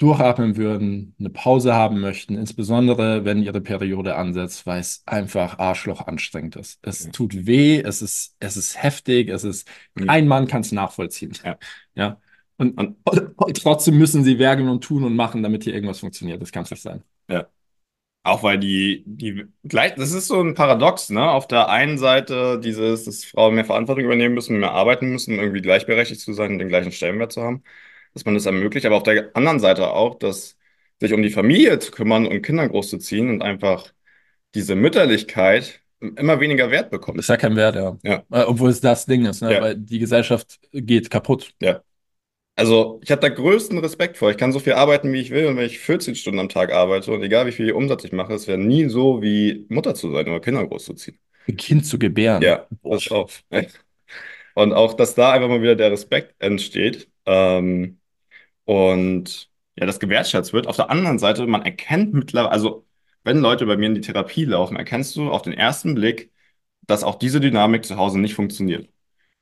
durchatmen 0.00 0.56
würden, 0.56 1.14
eine 1.20 1.30
Pause 1.30 1.74
haben 1.74 2.00
möchten, 2.00 2.36
insbesondere 2.36 3.24
wenn 3.24 3.42
ihre 3.42 3.60
Periode 3.60 4.16
ansetzt, 4.16 4.66
weil 4.66 4.80
es 4.80 5.02
einfach 5.06 5.58
Arschloch 5.58 6.06
anstrengend 6.06 6.56
ist. 6.56 6.78
Es 6.82 7.04
Ja. 7.04 7.10
tut 7.10 7.46
weh, 7.46 7.80
es 7.80 8.02
ist, 8.02 8.34
es 8.40 8.56
ist 8.56 8.82
heftig, 8.82 9.28
es 9.28 9.44
ist, 9.44 9.68
Mhm. 9.94 10.06
kein 10.06 10.26
Mann 10.28 10.46
kann 10.46 10.62
es 10.62 10.72
nachvollziehen. 10.72 11.32
Ja. 11.44 11.58
Ja. 11.94 12.20
Und, 12.56 12.78
Und- 12.78 12.96
und 13.36 13.62
trotzdem 13.62 13.98
müssen 13.98 14.24
sie 14.24 14.38
werkeln 14.38 14.68
und 14.68 14.82
tun 14.84 15.04
und 15.04 15.14
machen, 15.16 15.42
damit 15.42 15.64
hier 15.64 15.74
irgendwas 15.74 16.00
funktioniert. 16.00 16.40
Das 16.42 16.52
kann 16.52 16.64
es 16.64 16.70
nicht 16.70 16.82
sein. 16.82 17.02
Auch 18.22 18.42
weil 18.42 18.58
die, 18.58 19.02
die 19.06 19.46
gleich, 19.64 19.94
das 19.94 20.12
ist 20.12 20.26
so 20.26 20.40
ein 20.42 20.54
Paradox, 20.54 21.08
ne? 21.08 21.30
Auf 21.30 21.48
der 21.48 21.70
einen 21.70 21.96
Seite 21.96 22.60
dieses, 22.62 23.04
dass 23.04 23.24
Frauen 23.24 23.54
mehr 23.54 23.64
Verantwortung 23.64 24.04
übernehmen 24.04 24.34
müssen, 24.34 24.58
mehr 24.60 24.72
arbeiten 24.72 25.08
müssen, 25.10 25.38
irgendwie 25.38 25.62
gleichberechtigt 25.62 26.20
zu 26.20 26.34
sein 26.34 26.52
und 26.52 26.58
den 26.58 26.68
gleichen 26.68 26.92
Stellenwert 26.92 27.32
zu 27.32 27.42
haben, 27.42 27.62
dass 28.14 28.24
man 28.24 28.34
das 28.34 28.46
ermöglicht, 28.46 28.86
aber 28.86 28.96
auf 28.96 29.02
der 29.02 29.30
anderen 29.34 29.60
Seite 29.60 29.90
auch, 29.90 30.18
dass 30.18 30.56
sich 31.00 31.12
um 31.12 31.22
die 31.22 31.30
Familie 31.30 31.78
zu 31.78 31.90
kümmern 31.90 32.26
und 32.26 32.42
Kinder 32.42 32.68
großzuziehen 32.68 33.30
und 33.30 33.42
einfach 33.42 33.92
diese 34.54 34.74
Mütterlichkeit 34.74 35.80
immer 36.00 36.40
weniger 36.40 36.70
Wert 36.70 36.90
bekommt. 36.90 37.18
Das 37.18 37.24
ist 37.26 37.28
ja 37.28 37.36
kein 37.36 37.56
Wert, 37.56 37.76
ja. 37.76 37.98
Ja. 38.02 38.24
Äh, 38.30 38.44
obwohl 38.44 38.70
es 38.70 38.80
das 38.80 39.06
Ding 39.06 39.26
ist, 39.26 39.42
ne? 39.42 39.52
Ja. 39.52 39.60
Weil 39.60 39.76
die 39.76 39.98
Gesellschaft 39.98 40.58
geht 40.72 41.10
kaputt. 41.10 41.54
Also, 42.56 43.00
ich 43.02 43.10
habe 43.10 43.20
da 43.20 43.28
größten 43.28 43.78
Respekt 43.78 44.18
vor. 44.18 44.30
Ich 44.30 44.36
kann 44.36 44.52
so 44.52 44.58
viel 44.58 44.74
arbeiten, 44.74 45.12
wie 45.12 45.20
ich 45.20 45.30
will. 45.30 45.46
Und 45.46 45.56
wenn 45.56 45.66
ich 45.66 45.78
14 45.78 46.14
Stunden 46.14 46.40
am 46.40 46.48
Tag 46.48 46.72
arbeite 46.72 47.12
und 47.12 47.22
egal 47.22 47.46
wie 47.46 47.52
viel 47.52 47.72
Umsatz 47.72 48.04
ich 48.04 48.12
mache, 48.12 48.34
es 48.34 48.46
wäre 48.48 48.58
nie 48.58 48.88
so, 48.88 49.22
wie 49.22 49.66
Mutter 49.68 49.94
zu 49.94 50.12
sein 50.12 50.26
oder 50.28 50.40
Kinder 50.40 50.66
großzuziehen. 50.66 51.18
Ein 51.48 51.56
Kind 51.56 51.86
zu 51.86 51.98
gebären. 51.98 52.42
Ja, 52.42 52.66
Boah. 52.82 52.96
das 52.96 53.10
auch. 53.10 53.30
Und 54.54 54.72
auch, 54.72 54.94
dass 54.94 55.14
da 55.14 55.32
einfach 55.32 55.48
mal 55.48 55.62
wieder 55.62 55.76
der 55.76 55.92
Respekt 55.92 56.34
entsteht 56.38 57.08
ähm, 57.24 57.99
und 58.70 59.50
ja, 59.76 59.86
das 59.86 60.00
gewertschätzt 60.00 60.52
wird. 60.52 60.66
Auf 60.66 60.76
der 60.76 60.90
anderen 60.90 61.18
Seite, 61.18 61.46
man 61.46 61.62
erkennt 61.62 62.12
mittlerweile, 62.14 62.52
also 62.52 62.86
wenn 63.24 63.38
Leute 63.40 63.66
bei 63.66 63.76
mir 63.76 63.86
in 63.86 63.94
die 63.94 64.00
Therapie 64.00 64.44
laufen, 64.44 64.76
erkennst 64.76 65.16
du 65.16 65.30
auf 65.30 65.42
den 65.42 65.52
ersten 65.52 65.94
Blick, 65.94 66.32
dass 66.82 67.04
auch 67.04 67.16
diese 67.16 67.40
Dynamik 67.40 67.84
zu 67.84 67.96
Hause 67.96 68.18
nicht 68.20 68.34
funktioniert 68.34 68.88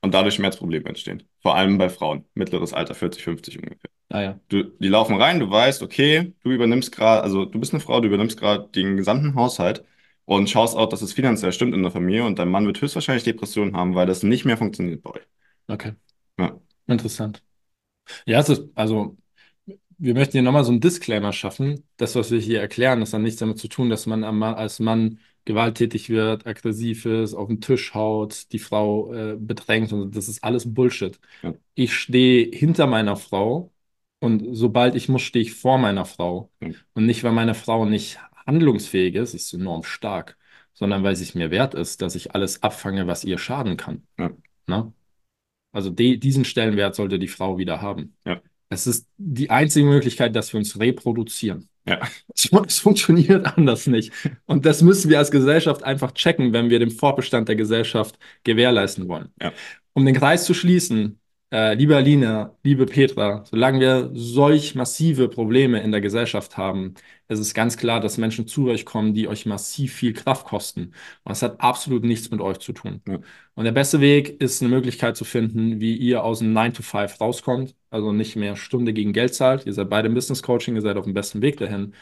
und 0.01 0.13
dadurch 0.13 0.35
Schmerzprobleme 0.35 0.87
entstehen. 0.87 1.23
Vor 1.41 1.55
allem 1.55 1.77
bei 1.77 1.89
Frauen, 1.89 2.25
mittleres 2.33 2.73
Alter 2.73 2.95
40, 2.95 3.23
50 3.23 3.57
ungefähr. 3.59 3.89
Ah, 4.09 4.21
ja. 4.21 4.39
Du, 4.49 4.63
die 4.63 4.87
laufen 4.89 5.15
rein, 5.21 5.39
du 5.39 5.49
weißt, 5.49 5.83
okay, 5.83 6.33
du 6.43 6.51
übernimmst 6.51 6.91
gerade, 6.91 7.23
also 7.23 7.45
du 7.45 7.59
bist 7.59 7.73
eine 7.73 7.81
Frau, 7.81 8.01
du 8.01 8.07
übernimmst 8.07 8.39
gerade 8.39 8.67
den 8.69 8.97
gesamten 8.97 9.35
Haushalt 9.35 9.85
und 10.25 10.49
schaust 10.49 10.75
auch, 10.77 10.89
dass 10.89 11.01
es 11.03 11.13
finanziell 11.13 11.53
stimmt 11.53 11.75
in 11.75 11.83
der 11.83 11.91
Familie 11.91 12.25
und 12.25 12.39
dein 12.39 12.49
Mann 12.49 12.65
wird 12.67 12.81
höchstwahrscheinlich 12.81 13.23
Depressionen 13.25 13.75
haben, 13.77 13.95
weil 13.95 14.07
das 14.07 14.23
nicht 14.23 14.45
mehr 14.45 14.57
funktioniert 14.57 15.03
bei 15.03 15.11
euch. 15.11 15.27
Okay, 15.69 15.95
Ja, 16.37 16.59
interessant. 16.87 17.41
Ja, 18.25 18.39
es 18.39 18.49
ist, 18.49 18.63
also 18.75 19.17
wir 19.97 20.13
möchten 20.13 20.33
hier 20.33 20.41
nochmal 20.43 20.63
so 20.63 20.71
einen 20.71 20.81
Disclaimer 20.81 21.33
schaffen. 21.33 21.83
Das, 21.97 22.15
was 22.15 22.31
wir 22.31 22.39
hier 22.39 22.61
erklären, 22.61 22.99
das 23.01 23.13
hat 23.13 23.21
nichts 23.21 23.39
damit 23.39 23.59
zu 23.59 23.67
tun, 23.67 23.89
dass 23.89 24.05
man 24.05 24.23
am 24.23 24.41
als 24.43 24.79
Mann 24.79 25.19
gewalttätig 25.45 26.09
wird, 26.09 26.45
aggressiv 26.47 27.05
ist, 27.05 27.33
auf 27.33 27.47
den 27.47 27.61
Tisch 27.61 27.93
haut, 27.93 28.51
die 28.51 28.59
Frau 28.59 29.13
äh, 29.13 29.35
bedrängt 29.37 29.91
und 29.93 30.15
das 30.15 30.27
ist 30.29 30.43
alles 30.43 30.73
Bullshit. 30.73 31.19
ja, 31.43 31.53
Ich 31.75 31.93
stehe 31.95 32.49
hinter 32.55 32.87
meiner 32.87 33.15
Frau 33.15 33.71
und 34.19 34.43
sobald 34.55 34.95
ich 34.95 35.09
muss, 35.09 35.21
stehe 35.21 35.43
ich 35.43 35.53
vor 35.53 35.77
meiner 35.77 36.05
Frau. 36.05 36.51
ja, 36.61 36.69
Und 36.93 37.05
nicht, 37.05 37.23
weil 37.23 37.31
meine 37.31 37.55
Frau 37.55 37.85
nicht 37.85 38.19
handlungsfähig 38.45 39.15
ist, 39.15 39.31
sie 39.31 39.37
ist 39.37 39.53
enorm 39.53 39.83
stark, 39.83 40.37
sondern 40.73 41.03
weil 41.03 41.15
sie 41.15 41.23
es 41.23 41.35
mir 41.35 41.51
wert 41.51 41.73
ist, 41.73 42.01
dass 42.01 42.15
ich 42.15 42.33
alles 42.35 42.63
abfange, 42.63 43.07
was 43.07 43.23
ihr 43.23 43.37
schaden 43.37 43.77
kann. 43.77 44.03
ja, 44.17 44.29
Ne? 44.67 44.93
Also 45.71 45.89
die, 45.89 46.19
diesen 46.19 46.45
Stellenwert 46.45 46.95
sollte 46.95 47.19
die 47.19 47.27
Frau 47.27 47.57
wieder 47.57 47.81
haben. 47.81 48.15
ja, 48.25 48.41
Es 48.69 48.87
ist 48.87 49.07
die 49.17 49.49
einzige 49.49 49.85
Möglichkeit, 49.85 50.35
dass 50.35 50.51
wir 50.53 50.57
uns 50.59 50.79
reproduzieren. 50.79 51.69
ja, 51.85 51.99
Es 52.35 52.47
fun- 52.49 52.65
es 52.67 52.79
funktioniert 52.79 53.45
anders 53.57 53.87
nicht. 53.87 54.11
Und 54.45 54.65
das 54.65 54.81
müssen 54.81 55.09
wir 55.09 55.17
als 55.19 55.31
Gesellschaft 55.31 55.83
einfach 55.83 56.11
checken, 56.13 56.53
wenn 56.53 56.69
wir 56.69 56.79
den 56.79 56.91
Fortbestand 56.91 57.47
der 57.49 57.55
Gesellschaft 57.55 58.17
gewährleisten 58.43 59.07
wollen. 59.07 59.29
ja, 59.41 59.53
Um 59.93 60.05
den 60.05 60.15
Kreis 60.15 60.45
zu 60.45 60.53
schließen, 60.53 61.19
äh, 61.51 61.73
liebe 61.73 61.95
Alina, 61.95 62.55
liebe 62.63 62.85
Petra, 62.85 63.43
solange 63.45 63.79
wir 63.79 64.09
solch 64.13 64.75
massive 64.75 65.29
Probleme 65.29 65.81
in 65.81 65.91
der 65.91 66.01
Gesellschaft 66.01 66.57
haben, 66.57 66.93
ist 67.27 67.39
es 67.39 67.53
ganz 67.53 67.77
klar, 67.77 67.99
dass 67.99 68.17
Menschen 68.17 68.47
zu 68.47 68.67
euch 68.69 68.85
kommen, 68.85 69.13
die 69.13 69.27
euch 69.27 69.45
massiv 69.45 69.93
viel 69.93 70.13
Kraft 70.13 70.45
kosten. 70.45 70.81
Und 71.23 71.29
das 71.29 71.41
hat 71.41 71.59
absolut 71.61 72.03
nichts 72.03 72.29
mit 72.31 72.41
euch 72.41 72.59
zu 72.59 72.73
tun. 72.73 73.01
ja, 73.07 73.19
Und 73.55 73.65
der 73.65 73.71
beste 73.71 73.99
Weg 73.99 74.41
ist 74.41 74.61
eine 74.61 74.69
Möglichkeit 74.69 75.17
zu 75.17 75.25
finden, 75.25 75.79
wie 75.79 75.95
ihr 75.97 76.23
aus 76.23 76.39
dem 76.39 76.53
9 76.53 76.73
to 76.73 76.83
5 76.83 77.19
rauskommt, 77.19 77.75
also 77.89 78.11
nicht 78.11 78.35
mehr 78.35 78.55
Stunde 78.55 78.93
gegen 78.93 79.13
Geld 79.13 79.33
zahlt. 79.33 79.65
Ihr 79.65 79.73
seid 79.73 79.89
beide 79.89 80.07
im 80.07 80.13
Business 80.13 80.43
Coaching, 80.43 80.75
ihr 80.75 80.81
seid 80.81 80.97
auf 80.97 81.05
dem 81.05 81.13
besten 81.13 81.41
Weg 81.41 81.57
dahin. 81.57 81.93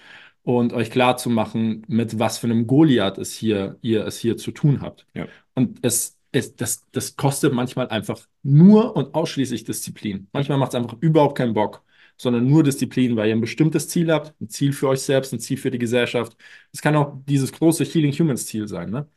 Und 0.44 0.72
euch 0.74 0.92
klar 0.92 1.18
zu 1.18 1.30
machen, 1.30 1.84
mit 1.88 2.20
was 2.20 2.38
für 2.38 2.48
einem 2.48 2.68
Goliath 2.68 3.18
es 3.18 3.34
hier, 3.34 3.78
ihr 3.82 4.06
es 4.06 4.18
hier 4.20 4.38
zu 4.38 4.52
tun 4.52 4.82
habt. 4.82 5.06
ja, 5.14 5.28
Und 5.56 5.80
es, 5.82 6.17
es, 6.38 6.56
das, 6.56 6.86
das 6.92 7.16
kostet 7.16 7.54
manchmal 7.54 7.88
einfach 7.90 8.20
nur 8.44 8.96
und 8.96 9.14
ausschließlich 9.16 9.64
Disziplin. 9.64 10.28
Manchmal 10.34 10.58
macht 10.58 10.74
es 10.74 10.76
einfach 10.76 10.98
überhaupt 11.02 11.38
keinen 11.38 11.54
Bock, 11.54 11.84
sondern 12.18 12.48
nur 12.48 12.64
Disziplin, 12.64 13.16
weil 13.16 13.30
ihr 13.30 13.36
ein 13.36 13.42
bestimmtes 13.42 13.88
Ziel 13.90 14.12
habt, 14.12 14.34
ein 14.42 14.50
Ziel 14.50 14.74
für 14.74 14.88
euch 14.90 15.02
selbst, 15.02 15.34
ein 15.34 15.40
Ziel 15.40 15.58
für 15.58 15.72
die 15.72 15.78
Gesellschaft. 15.80 16.36
Es 16.74 16.82
kann 16.82 16.96
auch 16.96 17.18
dieses 17.28 17.52
große 17.52 17.84
Healing 17.86 18.12
Humans 18.14 18.46
Ziel 18.48 18.68
sein, 18.68 18.90
ne? 18.90 19.08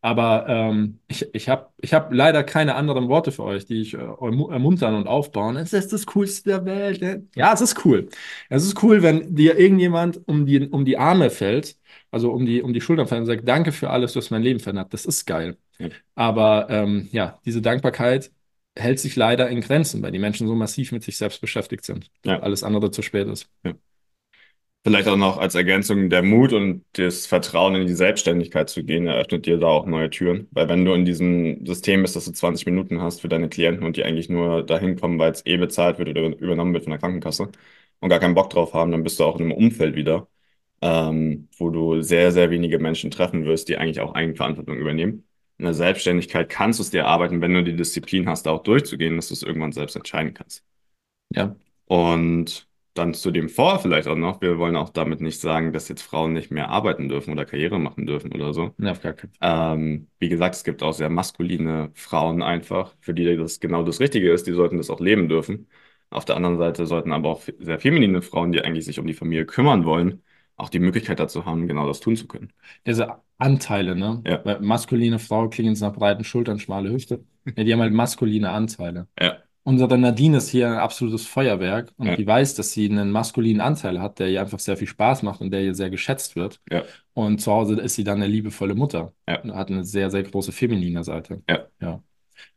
Aber 0.00 0.46
ähm, 0.48 0.98
ich, 1.06 1.32
ich 1.32 1.48
habe 1.48 1.68
ich 1.80 1.94
hab 1.94 2.12
leider 2.12 2.42
keine 2.42 2.74
anderen 2.74 3.08
Worte 3.08 3.30
für 3.30 3.44
euch, 3.44 3.66
die 3.66 3.80
ich 3.80 3.94
äh, 3.94 3.98
ermu- 3.98 4.50
ermuntern 4.50 4.96
und 4.96 5.06
aufbauen. 5.06 5.56
Es 5.56 5.72
ist 5.72 5.92
das 5.92 6.06
Coolste 6.06 6.50
der 6.50 6.64
Welt. 6.64 7.00
Ne? 7.00 7.26
Ja, 7.36 7.52
es 7.52 7.60
ist 7.60 7.84
cool. 7.84 8.08
Es 8.48 8.64
ist 8.64 8.82
cool, 8.82 9.02
wenn 9.02 9.34
dir 9.34 9.58
irgendjemand 9.58 10.20
um 10.26 10.44
die, 10.44 10.68
um 10.68 10.84
die 10.84 10.98
Arme 10.98 11.30
fällt, 11.30 11.76
also 12.10 12.32
um 12.32 12.44
die, 12.44 12.62
um 12.62 12.72
die 12.72 12.80
Schultern 12.80 13.06
fällt 13.06 13.20
und 13.20 13.26
sagt, 13.26 13.46
danke 13.48 13.70
für 13.72 13.90
alles, 13.90 14.16
hast 14.16 14.30
mein 14.30 14.42
Leben 14.42 14.58
verändert. 14.60 14.92
Das 14.92 15.04
ist 15.06 15.24
geil. 15.24 15.56
Aber 16.14 16.68
ähm, 16.70 17.08
ja, 17.12 17.40
diese 17.44 17.62
Dankbarkeit 17.62 18.30
hält 18.76 19.00
sich 19.00 19.16
leider 19.16 19.48
in 19.48 19.60
Grenzen, 19.60 20.02
weil 20.02 20.12
die 20.12 20.18
Menschen 20.18 20.46
so 20.46 20.54
massiv 20.54 20.92
mit 20.92 21.02
sich 21.02 21.16
selbst 21.16 21.40
beschäftigt 21.40 21.84
sind. 21.84 22.10
ja. 22.24 22.40
Alles 22.40 22.62
andere 22.62 22.90
zu 22.90 23.02
spät 23.02 23.28
ist. 23.28 23.48
ja. 23.64 23.74
Vielleicht 24.84 25.06
auch 25.06 25.16
noch 25.16 25.38
als 25.38 25.54
Ergänzung 25.54 26.10
der 26.10 26.22
Mut 26.24 26.52
und 26.52 26.84
das 26.94 27.26
Vertrauen 27.26 27.76
in 27.76 27.86
die 27.86 27.94
Selbstständigkeit 27.94 28.68
zu 28.68 28.82
gehen, 28.82 29.06
eröffnet 29.06 29.46
dir 29.46 29.56
da 29.58 29.68
auch 29.68 29.86
neue 29.86 30.10
Türen. 30.10 30.48
Weil 30.50 30.68
wenn 30.68 30.84
du 30.84 30.92
in 30.92 31.04
diesem 31.04 31.64
System 31.64 32.02
bist, 32.02 32.16
dass 32.16 32.24
du 32.24 32.32
20 32.32 32.66
Minuten 32.66 33.00
hast 33.00 33.20
für 33.20 33.28
deine 33.28 33.48
Klienten 33.48 33.86
und 33.86 33.96
die 33.96 34.02
eigentlich 34.02 34.28
nur 34.28 34.64
dahin 34.64 34.96
kommen, 34.98 35.20
weil 35.20 35.30
es 35.30 35.46
eh 35.46 35.56
bezahlt 35.56 35.98
wird 35.98 36.08
oder 36.08 36.36
übernommen 36.36 36.74
wird 36.74 36.82
von 36.82 36.90
der 36.90 36.98
Krankenkasse 36.98 37.48
und 38.00 38.08
gar 38.08 38.18
keinen 38.18 38.34
Bock 38.34 38.50
drauf 38.50 38.74
haben, 38.74 38.90
dann 38.90 39.04
bist 39.04 39.20
du 39.20 39.24
auch 39.24 39.36
in 39.36 39.42
einem 39.42 39.52
Umfeld 39.52 39.94
wieder, 39.94 40.26
ähm, 40.80 41.48
wo 41.58 41.70
du 41.70 42.02
sehr, 42.02 42.32
sehr 42.32 42.50
wenige 42.50 42.78
Menschen 42.80 43.10
treffen 43.12 43.44
wirst, 43.44 43.68
die 43.68 43.76
eigentlich 43.76 44.00
auch 44.00 44.14
Eigenverantwortung 44.14 44.78
übernehmen. 44.78 45.24
In 45.58 45.64
der 45.64 45.74
Selbstständigkeit 45.74 46.48
kannst 46.50 46.78
du 46.78 46.82
es 46.82 46.90
dir 46.90 47.02
erarbeiten, 47.02 47.40
wenn 47.40 47.54
du 47.54 47.64
die 47.64 47.76
Disziplin 47.76 48.28
hast, 48.28 48.44
da 48.46 48.50
auch 48.50 48.62
durchzugehen, 48.62 49.16
dass 49.16 49.28
du 49.28 49.34
es 49.34 49.42
irgendwann 49.42 49.72
selbst 49.72 49.96
entscheiden 49.96 50.34
kannst. 50.34 50.64
Ja, 51.30 51.56
Und 51.86 52.68
dann 52.94 53.14
zu 53.14 53.30
dem 53.30 53.48
vor 53.48 53.78
vielleicht 53.80 54.06
auch 54.08 54.16
noch, 54.16 54.40
wir 54.40 54.58
wollen 54.58 54.76
auch 54.76 54.90
damit 54.90 55.20
nicht 55.20 55.40
sagen, 55.40 55.72
dass 55.72 55.88
jetzt 55.88 56.02
Frauen 56.02 56.32
nicht 56.32 56.50
mehr 56.50 56.68
arbeiten 56.68 57.08
dürfen 57.08 57.32
oder 57.32 57.44
Karriere 57.46 57.78
machen 57.78 58.06
dürfen 58.06 58.32
oder 58.32 58.52
so. 58.52 58.74
ne, 58.78 58.90
auf 58.90 59.00
gar 59.00 59.12
keinen 59.14 59.32
Fall. 59.32 59.40
Ähm, 59.42 60.08
wie 60.20 60.28
gesagt, 60.30 60.56
es 60.56 60.64
gibt 60.64 60.82
auch 60.82 60.92
sehr 60.94 61.10
maskuline 61.10 61.92
Frauen 61.94 62.42
einfach, 62.42 62.96
für 63.00 63.14
die 63.14 63.36
das 63.36 63.60
genau 63.60 63.84
das 63.84 64.00
Richtige 64.00 64.32
ist, 64.32 64.46
die 64.46 64.52
sollten 64.52 64.78
das 64.78 64.90
auch 64.90 65.00
leben 65.00 65.28
dürfen. 65.28 65.68
Auf 66.10 66.24
der 66.26 66.36
anderen 66.36 66.58
Seite 66.58 66.86
sollten 66.86 67.12
aber 67.12 67.30
auch 67.30 67.42
sehr 67.60 67.80
feminine 67.80 68.22
Frauen, 68.22 68.52
die 68.52 68.62
eigentlich 68.62 68.84
sich 68.86 68.98
um 69.00 69.06
die 69.06 69.14
Familie 69.14 69.46
kümmern 69.46 69.84
wollen, 69.86 70.22
auch 70.56 70.68
die 70.68 70.78
Möglichkeit 70.78 71.18
dazu 71.18 71.44
haben, 71.44 71.66
genau 71.66 71.86
das 71.86 72.00
tun 72.00 72.16
zu 72.16 72.26
können. 72.26 72.52
Diese 72.86 73.16
Anteile, 73.38 73.96
ne? 73.96 74.22
Ja, 74.26 74.44
Weil 74.44 74.60
maskuline 74.60 75.18
Frau 75.18 75.48
klingen 75.48 75.76
nach 75.80 75.92
breiten 75.92 76.24
Schultern, 76.24 76.58
schmale 76.58 76.90
Hüfte. 76.90 77.24
Ja, 77.56 77.64
die 77.64 77.72
haben 77.72 77.80
halt 77.80 77.92
maskuline 77.92 78.50
Anteile. 78.50 79.08
ja, 79.20 79.38
Unsere 79.64 79.98
Nadine 79.98 80.36
ist 80.36 80.48
hier 80.48 80.68
ein 80.68 80.78
absolutes 80.78 81.26
Feuerwerk 81.26 81.92
und 81.96 82.06
ja, 82.06 82.16
die 82.16 82.24
weiß, 82.26 82.54
dass 82.54 82.70
sie 82.70 82.88
einen 82.88 83.10
maskulinen 83.10 83.60
Anteil 83.60 84.00
hat, 84.00 84.20
der 84.20 84.28
ihr 84.28 84.40
einfach 84.40 84.60
sehr 84.60 84.76
viel 84.76 84.86
Spaß 84.86 85.24
macht 85.24 85.40
und 85.40 85.50
der 85.50 85.62
ihr 85.62 85.74
sehr 85.74 85.90
geschätzt 85.90 86.36
wird. 86.36 86.60
ja, 86.70 86.84
Und 87.14 87.40
zu 87.40 87.50
Hause 87.52 87.80
ist 87.80 87.96
sie 87.96 88.04
dann 88.04 88.18
eine 88.18 88.28
liebevolle 88.28 88.76
Mutter 88.76 89.12
ja, 89.28 89.40
und 89.40 89.54
hat 89.56 89.70
eine 89.70 89.84
sehr, 89.84 90.10
sehr 90.10 90.22
große 90.22 90.52
feminine 90.52 91.02
Seite. 91.02 91.42
ja, 91.48 91.66
Ja. 91.80 92.00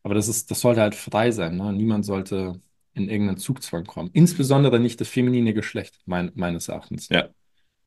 Aber 0.04 0.14
das 0.14 0.28
ist, 0.28 0.50
das 0.52 0.62
sollte 0.62 0.82
halt 0.82 0.96
frei 0.96 1.32
sein, 1.32 1.58
ne? 1.58 1.74
Niemand 1.74 2.06
sollte 2.06 2.60
in 2.94 3.10
irgendeinen 3.10 3.38
Zugzwang 3.38 3.86
kommen. 3.86 4.10
Insbesondere 4.14 4.80
nicht 4.80 5.02
das 5.02 5.08
feminine 5.10 5.54
Geschlecht, 5.54 6.00
mein, 6.06 6.32
meines 6.36 6.70
Erachtens. 6.70 7.10
ja, 7.10 7.28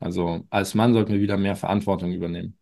Also 0.01 0.47
als 0.51 0.75
Mann 0.75 0.93
sollten 0.95 1.13
wir 1.13 1.21
wieder 1.21 1.37
mehr 1.37 1.57
Verantwortung 1.57 2.13
übernehmen. 2.13 2.59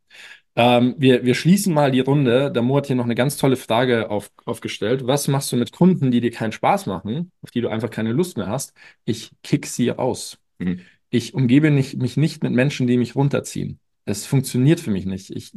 Ähm, 0.56 0.94
wir, 0.98 1.24
wir 1.24 1.34
schließen 1.34 1.74
mal 1.74 1.90
die 1.90 2.00
Runde. 2.00 2.50
Der 2.52 2.62
Mo 2.62 2.76
hat 2.78 2.86
hier 2.86 2.96
noch 2.96 3.04
eine 3.04 3.14
ganz 3.14 3.36
tolle 3.36 3.56
Frage 3.56 4.10
auf, 4.10 4.30
aufgestellt. 4.46 5.06
Was 5.06 5.28
machst 5.28 5.52
du 5.52 5.56
mit 5.56 5.72
Kunden, 5.72 6.10
die 6.10 6.20
dir 6.20 6.30
keinen 6.30 6.52
Spaß 6.52 6.86
machen, 6.86 7.32
auf 7.42 7.50
die 7.50 7.60
du 7.60 7.68
einfach 7.68 7.90
keine 7.90 8.12
Lust 8.12 8.36
mehr 8.38 8.48
hast? 8.48 8.74
Ich 9.04 9.32
kick 9.42 9.66
sie 9.66 9.90
raus. 9.90 10.38
mhm, 10.58 10.80
Ich 11.10 11.34
umgebe 11.34 11.70
nicht, 11.70 11.98
mich 11.98 12.16
nicht 12.16 12.42
mit 12.42 12.52
Menschen, 12.52 12.86
die 12.86 12.96
mich 12.98 13.14
runterziehen. 13.16 13.80
Es 14.06 14.26
funktioniert 14.26 14.80
für 14.80 14.90
mich 14.90 15.06
nicht. 15.06 15.30
Ich, 15.30 15.52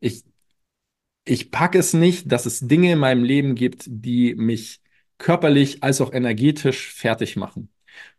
ich, 0.00 0.24
ich 1.24 1.50
packe 1.50 1.78
es 1.78 1.92
nicht, 1.92 2.30
dass 2.32 2.46
es 2.46 2.60
Dinge 2.60 2.92
in 2.92 2.98
meinem 2.98 3.24
Leben 3.24 3.54
gibt, 3.54 3.84
die 3.88 4.34
mich 4.34 4.80
körperlich 5.18 5.82
als 5.82 6.00
auch 6.00 6.12
energetisch 6.12 6.92
fertig 6.92 7.36
machen. 7.36 7.70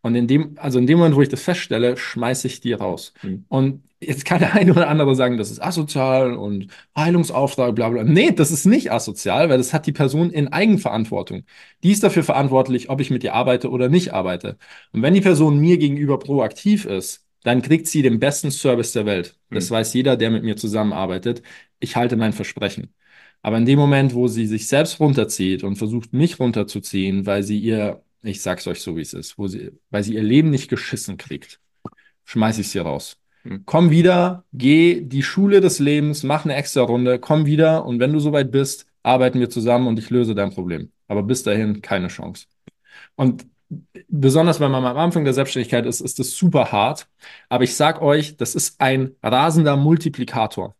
Und 0.01 0.15
in 0.15 0.27
dem, 0.27 0.55
also 0.57 0.79
in 0.79 0.87
dem 0.87 0.97
Moment, 0.99 1.15
wo 1.15 1.21
ich 1.21 1.29
das 1.29 1.41
feststelle, 1.41 1.97
schmeiße 1.97 2.47
ich 2.47 2.61
die 2.61 2.73
raus. 2.73 3.13
mhm, 3.23 3.45
Und 3.47 3.83
jetzt 3.99 4.25
kann 4.25 4.39
der 4.39 4.53
eine 4.55 4.71
oder 4.71 4.87
andere 4.89 5.15
sagen, 5.15 5.37
das 5.37 5.51
ist 5.51 5.61
asozial 5.61 6.33
und 6.35 6.67
Heilungsauftrag, 6.95 7.75
bla 7.75 7.89
bla. 7.89 8.03
Nee, 8.03 8.31
das 8.31 8.51
ist 8.51 8.65
nicht 8.65 8.91
asozial, 8.91 9.49
weil 9.49 9.57
das 9.57 9.73
hat 9.73 9.85
die 9.87 9.91
Person 9.91 10.29
in 10.31 10.47
Eigenverantwortung. 10.49 11.43
Die 11.83 11.91
ist 11.91 12.03
dafür 12.03 12.23
verantwortlich, 12.23 12.89
ob 12.89 13.01
ich 13.01 13.09
mit 13.09 13.23
ihr 13.23 13.33
arbeite 13.33 13.69
oder 13.69 13.89
nicht 13.89 14.13
arbeite. 14.13 14.57
Und 14.91 15.01
wenn 15.01 15.13
die 15.13 15.21
Person 15.21 15.59
mir 15.59 15.77
gegenüber 15.77 16.19
proaktiv 16.19 16.85
ist, 16.85 17.25
dann 17.43 17.61
kriegt 17.61 17.87
sie 17.87 18.01
den 18.01 18.19
besten 18.19 18.51
Service 18.51 18.91
der 18.93 19.05
Welt. 19.05 19.37
Das 19.51 19.69
mhm, 19.69 19.75
weiß 19.75 19.93
jeder, 19.93 20.17
der 20.17 20.31
mit 20.31 20.43
mir 20.43 20.57
zusammenarbeitet. 20.57 21.41
Ich 21.79 21.95
halte 21.95 22.15
mein 22.17 22.33
Versprechen. 22.33 22.93
Aber 23.41 23.57
in 23.57 23.65
dem 23.65 23.79
Moment, 23.79 24.13
wo 24.13 24.27
sie 24.27 24.47
sich 24.47 24.67
selbst 24.67 24.99
runterzieht 24.99 25.63
und 25.63 25.77
versucht, 25.77 26.13
mich 26.13 26.39
runterzuziehen, 26.39 27.25
weil 27.25 27.43
sie 27.43 27.59
ihr, 27.59 28.03
ich 28.27 28.41
sag's 28.41 28.67
euch 28.67 28.81
so, 28.81 28.95
wie 28.97 29.01
es 29.01 29.13
ist, 29.13 29.37
wo 29.37 29.47
sie, 29.47 29.71
weil 29.89 30.03
sie 30.03 30.15
ihr 30.15 30.23
Leben 30.23 30.49
nicht 30.49 30.69
geschissen 30.69 31.17
kriegt, 31.17 31.59
schmeiße 32.25 32.61
ich 32.61 32.69
sie 32.69 32.79
raus. 32.79 33.17
mhm, 33.43 33.65
Komm 33.65 33.91
wieder, 33.91 34.45
geh 34.53 35.01
die 35.01 35.23
Schule 35.23 35.61
des 35.61 35.79
Lebens, 35.79 36.23
mach 36.23 36.45
eine 36.45 36.55
extra 36.55 36.81
Runde, 36.83 37.19
komm 37.19 37.45
wieder 37.47 37.85
und 37.85 37.99
wenn 37.99 38.13
du 38.13 38.19
soweit 38.19 38.51
bist, 38.51 38.87
arbeiten 39.03 39.39
wir 39.41 39.49
zusammen 39.49 39.87
und 39.87 39.99
ich 39.99 40.09
löse 40.11 40.35
dein 40.35 40.51
Problem. 40.51 40.91
Aber 41.07 41.23
bis 41.23 41.43
dahin 41.43 41.81
keine 41.81 42.09
Chance. 42.09 42.47
Und 43.15 43.47
besonders 44.09 44.61
wenn 44.61 44.71
man 44.71 44.85
am 44.85 44.97
Anfang 44.97 45.25
der 45.25 45.33
Selbstständigkeit 45.35 45.87
ist, 45.87 46.01
ist 46.01 46.19
das 46.19 46.31
super 46.31 46.71
hart. 46.73 47.09
Aber 47.49 47.65
ich 47.65 47.75
sag 47.75 48.01
euch, 48.01 48.37
das 48.37 48.55
ist 48.55 48.81
ein 48.81 49.15
rasender 49.23 49.77
Multiplikator. 49.77 50.76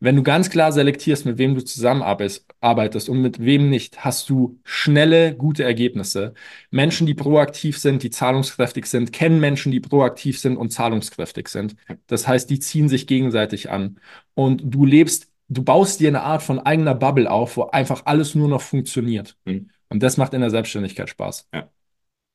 Wenn 0.00 0.14
du 0.14 0.22
ganz 0.22 0.48
klar 0.48 0.70
selektierst, 0.70 1.26
mit 1.26 1.38
wem 1.38 1.54
du 1.56 1.64
zusammenarbeitest 1.64 3.08
und 3.08 3.20
mit 3.20 3.40
wem 3.44 3.68
nicht, 3.68 4.04
hast 4.04 4.30
du 4.30 4.60
schnelle, 4.64 5.34
gute 5.34 5.64
Ergebnisse. 5.64 6.34
Menschen, 6.70 7.06
die 7.06 7.14
proaktiv 7.14 7.78
sind, 7.78 8.02
die 8.04 8.10
zahlungskräftig 8.10 8.86
sind, 8.86 9.12
kennen 9.12 9.40
Menschen, 9.40 9.72
die 9.72 9.80
proaktiv 9.80 10.38
sind 10.38 10.56
und 10.56 10.70
zahlungskräftig 10.70 11.48
sind. 11.48 11.74
Das 12.06 12.28
heißt, 12.28 12.48
die 12.48 12.60
ziehen 12.60 12.88
sich 12.88 13.06
gegenseitig 13.08 13.70
an. 13.70 13.98
Und 14.34 14.62
du 14.64 14.84
lebst, 14.84 15.32
du 15.48 15.62
baust 15.64 15.98
dir 15.98 16.08
eine 16.08 16.22
Art 16.22 16.42
von 16.42 16.60
eigener 16.60 16.94
Bubble 16.94 17.28
auf, 17.28 17.56
wo 17.56 17.64
einfach 17.64 18.02
alles 18.06 18.36
nur 18.36 18.48
noch 18.48 18.62
funktioniert. 18.62 19.36
mhm. 19.44 19.70
Und 19.90 20.02
das 20.02 20.18
macht 20.18 20.34
in 20.34 20.42
der 20.42 20.50
Selbstständigkeit 20.50 21.08
Spaß. 21.08 21.48
Ja. 21.54 21.70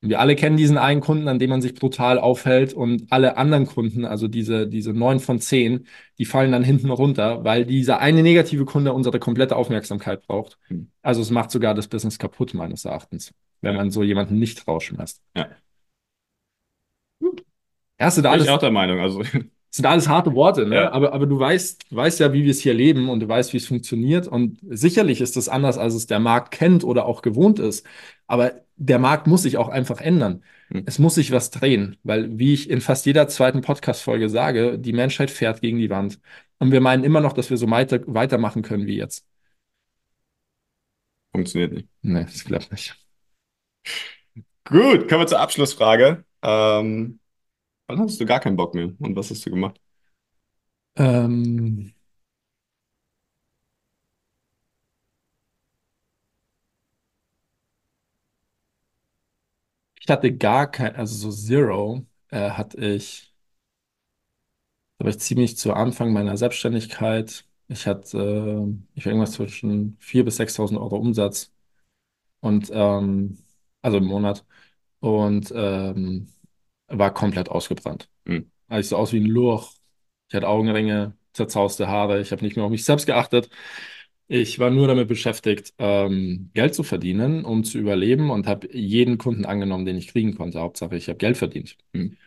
Wir 0.05 0.19
alle 0.19 0.35
kennen 0.35 0.57
diesen 0.57 0.77
einen 0.77 0.99
Kunden, 0.99 1.29
an 1.29 1.39
dem 1.39 1.49
man 1.49 1.61
sich 1.61 1.75
brutal 1.75 2.19
aufhält 2.19 2.73
und 2.73 3.07
alle 3.09 3.37
anderen 3.37 3.65
Kunden, 3.65 4.03
also 4.03 4.27
diese, 4.27 4.67
diese 4.67 4.91
neun 4.91 5.21
von 5.21 5.39
zehn, 5.39 5.87
die 6.19 6.25
fallen 6.25 6.51
dann 6.51 6.63
hinten 6.63 6.89
runter, 6.89 7.45
weil 7.45 7.65
dieser 7.65 7.99
eine 7.99 8.21
negative 8.21 8.65
Kunde 8.65 8.91
unsere 8.91 9.19
komplette 9.19 9.55
Aufmerksamkeit 9.55 10.27
braucht. 10.27 10.57
Hm. 10.67 10.89
Also 11.01 11.21
es 11.21 11.31
macht 11.31 11.51
sogar 11.51 11.73
das 11.73 11.87
Business 11.87 12.19
kaputt, 12.19 12.53
meines 12.53 12.83
Erachtens, 12.83 13.33
wenn 13.61 13.75
man 13.75 13.91
so 13.91 14.03
jemanden 14.03 14.39
nicht 14.39 14.67
rausschmeißt. 14.67 15.21
Ja. 15.37 15.47
Ja, 17.97 18.11
sind 18.11 18.23
Bin 18.23 18.31
alles, 18.31 18.45
ich 18.45 18.51
auch 18.51 18.59
der 18.59 18.71
Meinung. 18.71 18.99
Also, 18.99 19.23
sind 19.75 19.87
alles 19.87 20.07
harte 20.07 20.35
Worte, 20.35 20.67
ne? 20.67 20.75
Ja. 20.75 20.91
Aber, 20.91 21.13
aber 21.13 21.25
du 21.25 21.39
weißt, 21.39 21.87
weißt 21.89 22.19
ja, 22.19 22.31
wie 22.31 22.43
wir 22.43 22.51
es 22.51 22.59
hier 22.59 22.75
leben 22.75 23.09
und 23.09 23.21
du 23.21 23.27
weißt, 23.27 23.53
wie 23.53 23.57
es 23.57 23.65
funktioniert. 23.65 24.27
Und 24.27 24.59
sicherlich 24.69 25.19
ist 25.19 25.35
das 25.35 25.49
anders, 25.49 25.79
als 25.79 25.95
es 25.95 26.05
der 26.05 26.19
Markt 26.19 26.51
kennt 26.51 26.83
oder 26.83 27.07
auch 27.07 27.23
gewohnt 27.23 27.57
ist. 27.57 27.83
Aber 28.27 28.53
der 28.75 28.99
Markt 28.99 29.25
muss 29.25 29.41
sich 29.41 29.57
auch 29.57 29.69
einfach 29.69 29.99
ändern. 29.99 30.43
Hm. 30.69 30.83
Es 30.85 30.99
muss 30.99 31.15
sich 31.15 31.31
was 31.31 31.49
drehen, 31.49 31.97
weil, 32.03 32.37
wie 32.37 32.53
ich 32.53 32.69
in 32.69 32.81
fast 32.81 33.07
jeder 33.07 33.27
zweiten 33.27 33.61
Podcast-Folge 33.61 34.29
sage, 34.29 34.77
die 34.77 34.93
Menschheit 34.93 35.31
fährt 35.31 35.61
gegen 35.61 35.79
die 35.79 35.89
Wand. 35.89 36.19
Und 36.59 36.71
wir 36.71 36.79
meinen 36.79 37.03
immer 37.03 37.19
noch, 37.19 37.33
dass 37.33 37.49
wir 37.49 37.57
so 37.57 37.69
weiter, 37.69 38.01
weitermachen 38.05 38.61
können 38.61 38.85
wie 38.85 38.97
jetzt. 38.97 39.25
funktioniert 41.31 41.73
nicht. 41.73 41.87
Nee, 42.03 42.25
das 42.25 42.45
klappt 42.45 42.71
nicht. 42.71 42.95
Gut, 44.65 45.09
kommen 45.09 45.21
wir 45.21 45.27
zur 45.27 45.39
Abschlussfrage. 45.39 46.23
Ähm, 46.43 47.19
wann 47.87 47.99
hattest 47.99 48.19
du 48.19 48.25
gar 48.25 48.39
keinen 48.39 48.55
Bock 48.57 48.73
mehr? 48.75 48.91
Und 48.99 49.15
was 49.15 49.29
hast 49.29 49.45
du 49.45 49.49
gemacht? 49.51 49.79
Ähm, 50.95 51.93
ich 59.99 60.07
hatte 60.09 60.35
gar 60.35 60.69
kein, 60.71 60.95
also 60.95 61.15
so 61.15 61.31
Zero, 61.31 62.05
äh, 62.29 62.51
hatte 62.51 62.77
ich, 62.85 63.33
da 64.97 65.05
war 65.05 65.09
ich 65.11 65.19
ziemlich 65.19 65.57
zu 65.57 65.73
Anfang 65.73 66.13
meiner 66.13 66.37
Selbstständigkeit. 66.37 67.45
Ich 67.67 67.87
hatte, 67.87 68.17
äh, 68.17 68.73
ich 68.95 69.05
war 69.05 69.11
irgendwas 69.13 69.33
zwischen 69.33 69.97
4.000 69.99 70.25
bis 70.25 70.37
6.000 70.37 70.79
Euro 70.79 70.97
Umsatz 70.97 71.51
und, 72.41 72.71
ähm, 72.73 73.39
also 73.83 73.97
im 73.99 74.05
Monat 74.05 74.45
und 75.01 75.53
ähm, 75.55 76.32
war 76.97 77.13
komplett 77.13 77.49
ausgebrannt. 77.49 78.09
Hm. 78.27 78.51
Also 78.67 78.79
ich 78.81 78.87
sah 78.89 78.95
aus 78.97 79.13
wie 79.13 79.19
ein 79.19 79.25
Lurch. 79.25 79.71
Ich 80.29 80.35
hatte 80.35 80.47
Augenringe, 80.47 81.15
zerzauste 81.33 81.87
Haare. 81.87 82.21
Ich 82.21 82.31
habe 82.31 82.43
nicht 82.43 82.55
mehr 82.55 82.65
auf 82.65 82.71
mich 82.71 82.85
selbst 82.85 83.05
geachtet. 83.05 83.49
Ich 84.27 84.57
war 84.59 84.69
nur 84.71 84.87
damit 84.87 85.07
beschäftigt, 85.09 85.73
ähm, 85.77 86.49
Geld 86.53 86.73
zu 86.73 86.83
verdienen, 86.83 87.45
um 87.45 87.63
zu 87.63 87.77
überleben 87.77 88.31
und 88.31 88.47
habe 88.47 88.67
jeden 88.75 89.17
Kunden 89.17 89.45
angenommen, 89.45 89.85
den 89.85 89.97
ich 89.97 90.07
kriegen 90.07 90.35
konnte. 90.35 90.59
Hauptsache, 90.61 90.95
ich 90.95 91.07
habe 91.09 91.17
Geld 91.17 91.37
verdient. 91.37 91.77
Hm. 91.93 92.17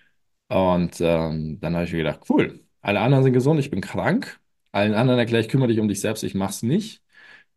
Und 0.49 1.01
ähm, 1.01 1.59
dann 1.61 1.75
habe 1.75 1.85
ich 1.85 1.93
mir 1.93 1.99
gedacht, 1.99 2.21
cool, 2.31 2.61
alle 2.83 3.01
anderen 3.01 3.25
sind 3.25 3.33
gesund, 3.33 3.61
ich 3.61 3.71
bin 3.71 3.81
krank. 3.81 4.41
Allen 4.73 4.95
anderen 4.95 5.19
erkläre 5.19 5.43
ich, 5.43 5.49
kümmere 5.49 5.69
dich 5.69 5.81
um 5.81 5.89
dich 5.89 6.01
selbst, 6.01 6.23
ich 6.25 6.35
mach's 6.35 6.63
nicht. 6.63 7.03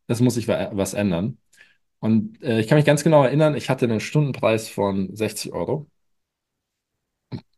Das 0.08 0.22
muss 0.22 0.36
sich 0.36 0.48
wa- 0.48 0.72
was 0.74 0.94
ändern. 0.94 1.38
Und 2.00 2.42
äh, 2.44 2.60
ich 2.62 2.68
kann 2.68 2.78
mich 2.78 2.86
ganz 2.86 3.04
genau 3.04 3.24
erinnern, 3.24 3.56
ich 3.56 3.70
hatte 3.70 3.86
einen 3.86 4.00
Stundenpreis 4.02 4.70
von 4.70 5.16
60 5.16 5.54
Euro. 5.54 5.88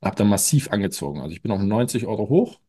Habe 0.01 0.15
dann 0.15 0.29
massiv 0.29 0.71
angezogen. 0.71 1.21
Also 1.21 1.33
ich 1.33 1.41
bin 1.41 1.51
auf 1.51 1.61
90 1.61 2.07
Euro 2.07 2.29
hoch. 2.29 2.59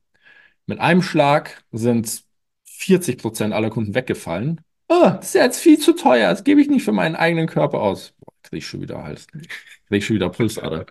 Mit 0.67 0.81
einem 0.81 1.03
Schlag 1.03 1.65
sind 1.73 2.25
40 2.65 3.19
Prozent 3.19 3.55
aller 3.55 3.71
Kunden 3.71 3.95
weggefallen. 3.95 4.61
Ah, 4.89 5.13
das 5.13 5.29
ist 5.29 5.35
jetzt 5.35 5.61
viel 5.61 5.79
zu 5.79 5.95
teuer. 5.95 6.31
Das 6.31 6.45
gebe 6.45 6.61
ich 6.61 6.69
nicht 6.69 6.85
für 6.85 6.93
meinen 6.93 7.17
eigenen 7.17 7.47
Körper 7.47 7.81
aus. 7.81 8.15
Boah, 8.21 8.33
krieg 8.43 8.59
ich 8.59 8.67
schon 8.67 8.83
wieder 8.83 9.03
Hals. 9.03 9.27
Krieg 9.29 9.49
ich 9.91 10.07
schon 10.07 10.17
wieder 10.17 10.29
Pulsader. 10.31 10.87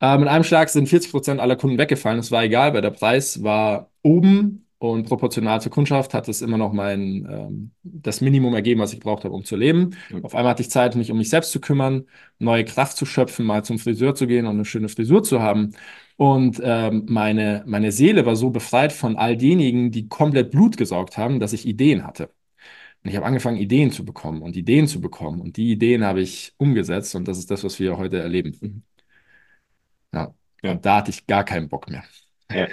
Äh, 0.00 0.18
mit 0.18 0.28
einem 0.28 0.44
Schlag 0.44 0.70
sind 0.70 0.88
40 0.88 1.10
Prozent 1.10 1.40
aller 1.40 1.56
Kunden 1.56 1.78
weggefallen. 1.78 2.18
Das 2.18 2.30
war 2.30 2.42
egal, 2.44 2.72
weil 2.74 2.82
der 2.82 2.90
Preis 2.90 3.42
war 3.42 3.90
oben 4.02 4.66
und 4.80 5.06
proportional 5.06 5.60
zur 5.60 5.70
Kundschaft 5.70 6.14
hat 6.14 6.26
es 6.28 6.40
immer 6.40 6.56
noch 6.56 6.72
mein, 6.72 7.26
ähm, 7.30 7.70
das 7.82 8.22
Minimum 8.22 8.54
ergeben, 8.54 8.80
was 8.80 8.94
ich 8.94 9.00
braucht 9.00 9.24
habe, 9.24 9.34
um 9.34 9.44
zu 9.44 9.54
leben. 9.56 9.90
Ja. 10.08 10.20
Auf 10.22 10.34
einmal 10.34 10.52
hatte 10.52 10.62
ich 10.62 10.70
Zeit, 10.70 10.96
mich 10.96 11.10
um 11.10 11.18
mich 11.18 11.28
selbst 11.28 11.52
zu 11.52 11.60
kümmern, 11.60 12.06
neue 12.38 12.64
Kraft 12.64 12.96
zu 12.96 13.04
schöpfen, 13.04 13.44
mal 13.44 13.62
zum 13.62 13.78
Friseur 13.78 14.14
zu 14.14 14.26
gehen 14.26 14.46
und 14.46 14.54
eine 14.54 14.64
schöne 14.64 14.88
Frisur 14.88 15.22
zu 15.22 15.42
haben. 15.42 15.72
Und 16.16 16.62
ähm, 16.64 17.04
meine, 17.10 17.62
meine 17.66 17.92
Seele 17.92 18.24
war 18.24 18.36
so 18.36 18.48
befreit 18.48 18.92
von 18.94 19.16
all 19.16 19.36
denjenigen, 19.36 19.90
die 19.90 20.08
komplett 20.08 20.50
Blut 20.50 20.78
gesaugt 20.78 21.18
haben, 21.18 21.40
dass 21.40 21.52
ich 21.52 21.66
Ideen 21.66 22.06
hatte. 22.06 22.30
Und 23.04 23.10
ich 23.10 23.16
habe 23.16 23.26
angefangen, 23.26 23.58
Ideen 23.58 23.90
zu 23.90 24.04
bekommen 24.04 24.42
und 24.42 24.56
Ideen 24.56 24.86
zu 24.88 25.00
bekommen. 25.02 25.40
Und 25.42 25.58
die 25.58 25.72
Ideen 25.72 26.04
habe 26.04 26.22
ich 26.22 26.54
umgesetzt 26.56 27.14
und 27.14 27.28
das 27.28 27.38
ist 27.38 27.50
das, 27.50 27.64
was 27.64 27.78
wir 27.80 27.98
heute 27.98 28.18
erleben. 28.18 28.56
Mhm. 28.60 28.82
Ja. 30.12 30.34
Ja. 30.62 30.72
Und 30.72 30.84
da 30.86 30.96
hatte 30.96 31.10
ich 31.10 31.26
gar 31.26 31.44
keinen 31.44 31.68
Bock 31.68 31.88
mehr. 31.90 32.04
Ja. 32.50 32.66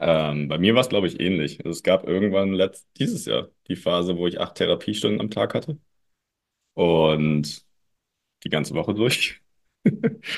Ähm, 0.00 0.48
bei 0.48 0.58
mir 0.58 0.74
war 0.74 0.80
es, 0.82 0.88
glaube 0.88 1.06
ich, 1.06 1.20
ähnlich. 1.20 1.58
Also 1.60 1.70
es 1.70 1.82
gab 1.82 2.06
irgendwann 2.08 2.52
letzt, 2.54 2.88
dieses 2.98 3.26
Jahr 3.26 3.50
die 3.68 3.76
Phase, 3.76 4.16
wo 4.16 4.26
ich 4.26 4.40
acht 4.40 4.56
Therapiestunden 4.56 5.20
am 5.20 5.30
Tag 5.30 5.54
hatte. 5.54 5.78
Und 6.74 7.64
die 8.44 8.50
ganze 8.50 8.74
Woche 8.74 8.94
durch. 8.94 9.42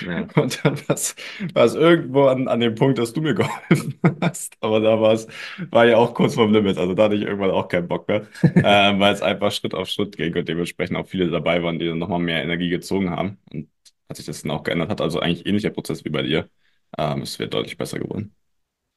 Ja. 0.01 0.27
Und 0.37 0.64
dann 0.64 0.79
war 0.88 1.64
es 1.64 1.75
irgendwo 1.75 2.27
an, 2.27 2.48
an 2.48 2.61
dem 2.61 2.75
Punkt, 2.75 2.98
dass 2.98 3.12
du 3.12 3.20
mir 3.20 3.35
geholfen 3.37 3.98
hast. 4.20 4.57
Aber 4.61 4.81
da 4.81 5.01
war 5.01 5.12
es, 5.12 5.27
war 5.70 5.87
ja 5.87 5.96
auch 5.96 6.14
kurz 6.14 6.35
vorm 6.35 6.53
Limit. 6.53 6.79
Also 6.79 6.94
da 6.94 7.05
hatte 7.05 7.14
ich 7.16 7.22
irgendwann 7.22 7.51
auch 7.51 7.68
keinen 7.68 7.88
Bock 7.88 8.09
mehr, 8.09 8.27
ähm, 8.42 9.01
weil 9.01 9.14
es 9.14 9.22
einfach 9.22 9.53
Schritt 9.53 9.75
auf 9.75 9.88
Schritt 9.88 10.16
ging 10.16 10.35
und 10.37 10.48
dementsprechend 10.48 10.96
auch 10.96 11.07
viele 11.07 11.31
dabei 11.31 11.62
waren, 11.62 11.79
die 11.79 11.87
dann 11.87 11.98
nochmal 11.98 12.20
mehr 12.20 12.42
Energie 12.42 12.68
gezogen 12.70 13.11
haben. 13.11 13.38
Und 13.53 13.70
als 14.09 14.18
sich 14.18 14.27
das 14.27 14.42
dann 14.42 14.51
auch 14.53 14.62
geändert 14.64 14.90
hat, 14.90 15.01
also 15.01 15.20
eigentlich 15.20 15.46
ähnlicher 15.46 15.70
Prozess 15.70 16.05
wie 16.05 16.11
bei 16.11 16.22
dir, 16.22 16.51
ähm, 16.98 17.22
es 17.22 17.38
wird 17.38 17.55
deutlich 17.55 17.77
besser 17.79 17.98
geworden. 17.98 18.35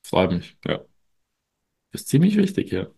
Freut 0.06 0.32
mich. 0.32 0.58
Ja. 0.66 0.86
Ist 1.92 2.08
ziemlich 2.10 2.38
wichtig 2.38 2.70
hier. 2.70 2.94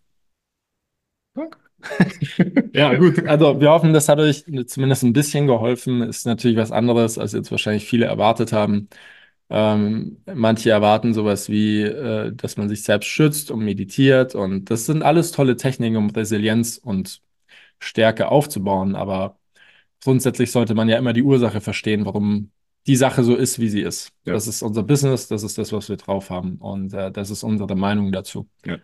Ja, 2.74 2.96
gut. 2.96 3.26
Also 3.28 3.60
wir 3.62 3.70
hoffen, 3.72 3.94
das 3.94 4.10
hat 4.10 4.20
euch 4.20 4.46
zumindest 4.68 5.04
ein 5.04 5.14
bisschen 5.14 5.48
geholfen. 5.48 6.02
Ist 6.02 6.26
natürlich 6.26 6.58
was 6.58 6.72
anderes, 6.72 7.18
als 7.18 7.34
jetzt 7.34 7.52
wahrscheinlich 7.52 7.86
viele 7.88 8.06
erwartet 8.06 8.52
haben. 8.54 8.90
Ähm, 9.50 10.22
manche 10.34 10.72
erwarten 10.72 11.14
sowas 11.14 11.50
wie, 11.50 11.82
äh, 11.84 12.34
dass 12.36 12.58
man 12.58 12.70
sich 12.70 12.84
selbst 12.84 13.08
schützt 13.08 13.52
und 13.52 13.64
meditiert. 13.64 14.36
Und 14.36 14.66
das 14.72 14.86
sind 14.86 15.04
alles 15.04 15.32
tolle 15.32 15.56
Techniken, 15.58 15.98
um 15.98 16.10
Resilienz 16.10 16.78
und 16.78 17.22
Stärke 17.80 18.30
aufzubauen. 18.30 18.96
Aber 18.96 19.40
grundsätzlich 20.04 20.52
sollte 20.52 20.76
man 20.76 20.90
ja 20.90 20.98
immer 20.98 21.14
die 21.14 21.24
Ursache 21.24 21.62
verstehen, 21.62 22.06
warum 22.06 22.52
die 22.88 22.96
Sache 22.96 23.24
so 23.24 23.36
ist, 23.36 23.60
wie 23.60 23.70
sie 23.70 23.82
ist. 23.82 24.12
Ja. 24.26 24.34
Das 24.34 24.48
ist 24.48 24.62
unser 24.62 24.84
Business, 24.84 25.28
das 25.28 25.44
ist 25.44 25.58
das, 25.58 25.74
was 25.74 25.90
wir 25.90 25.98
drauf 25.98 26.30
haben. 26.30 26.56
Und 26.58 26.94
äh, 26.94 27.12
das 27.12 27.30
ist 27.30 27.44
unsere 27.44 27.76
Meinung 27.76 28.12
dazu. 28.12 28.48
Ja. 28.66 28.78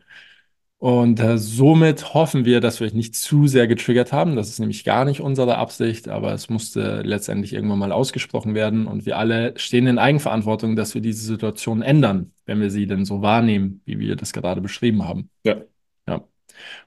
Und 0.78 1.22
äh, 1.22 1.38
somit 1.38 2.14
hoffen 2.14 2.44
wir, 2.44 2.60
dass 2.60 2.82
wir 2.82 2.88
euch 2.88 2.94
nicht 2.94 3.16
zu 3.16 3.48
sehr 3.48 3.68
getriggert 3.68 4.12
haben. 4.12 4.36
Das 4.36 4.50
ist 4.50 4.60
nämlich 4.60 4.84
gar 4.84 5.06
nicht 5.06 5.22
unsere 5.22 5.58
Absicht, 5.58 6.10
aber 6.10 6.34
es 6.34 6.50
musste 6.50 7.02
letztendlich 7.04 7.54
irgendwann 7.54 7.80
mal 7.80 7.94
ausgesprochen 7.94 8.54
werden. 8.54 8.86
Und 8.86 9.06
wir 9.06 9.18
alle 9.18 9.54
stehen 9.58 9.88
in 9.88 9.98
Eigenverantwortung, 9.98 10.76
dass 10.76 10.94
wir 10.94 11.02
diese 11.02 11.26
Situation 11.26 11.82
ändern, 11.82 12.34
wenn 12.46 12.60
wir 12.60 12.70
sie 12.70 12.86
denn 12.86 13.06
so 13.06 13.22
wahrnehmen, 13.22 13.82
wie 13.86 13.98
wir 14.00 14.18
das 14.18 14.34
gerade 14.34 14.60
beschrieben 14.60 15.06
haben. 15.06 15.30
Ja. 15.46 15.62
Ja. 16.06 16.28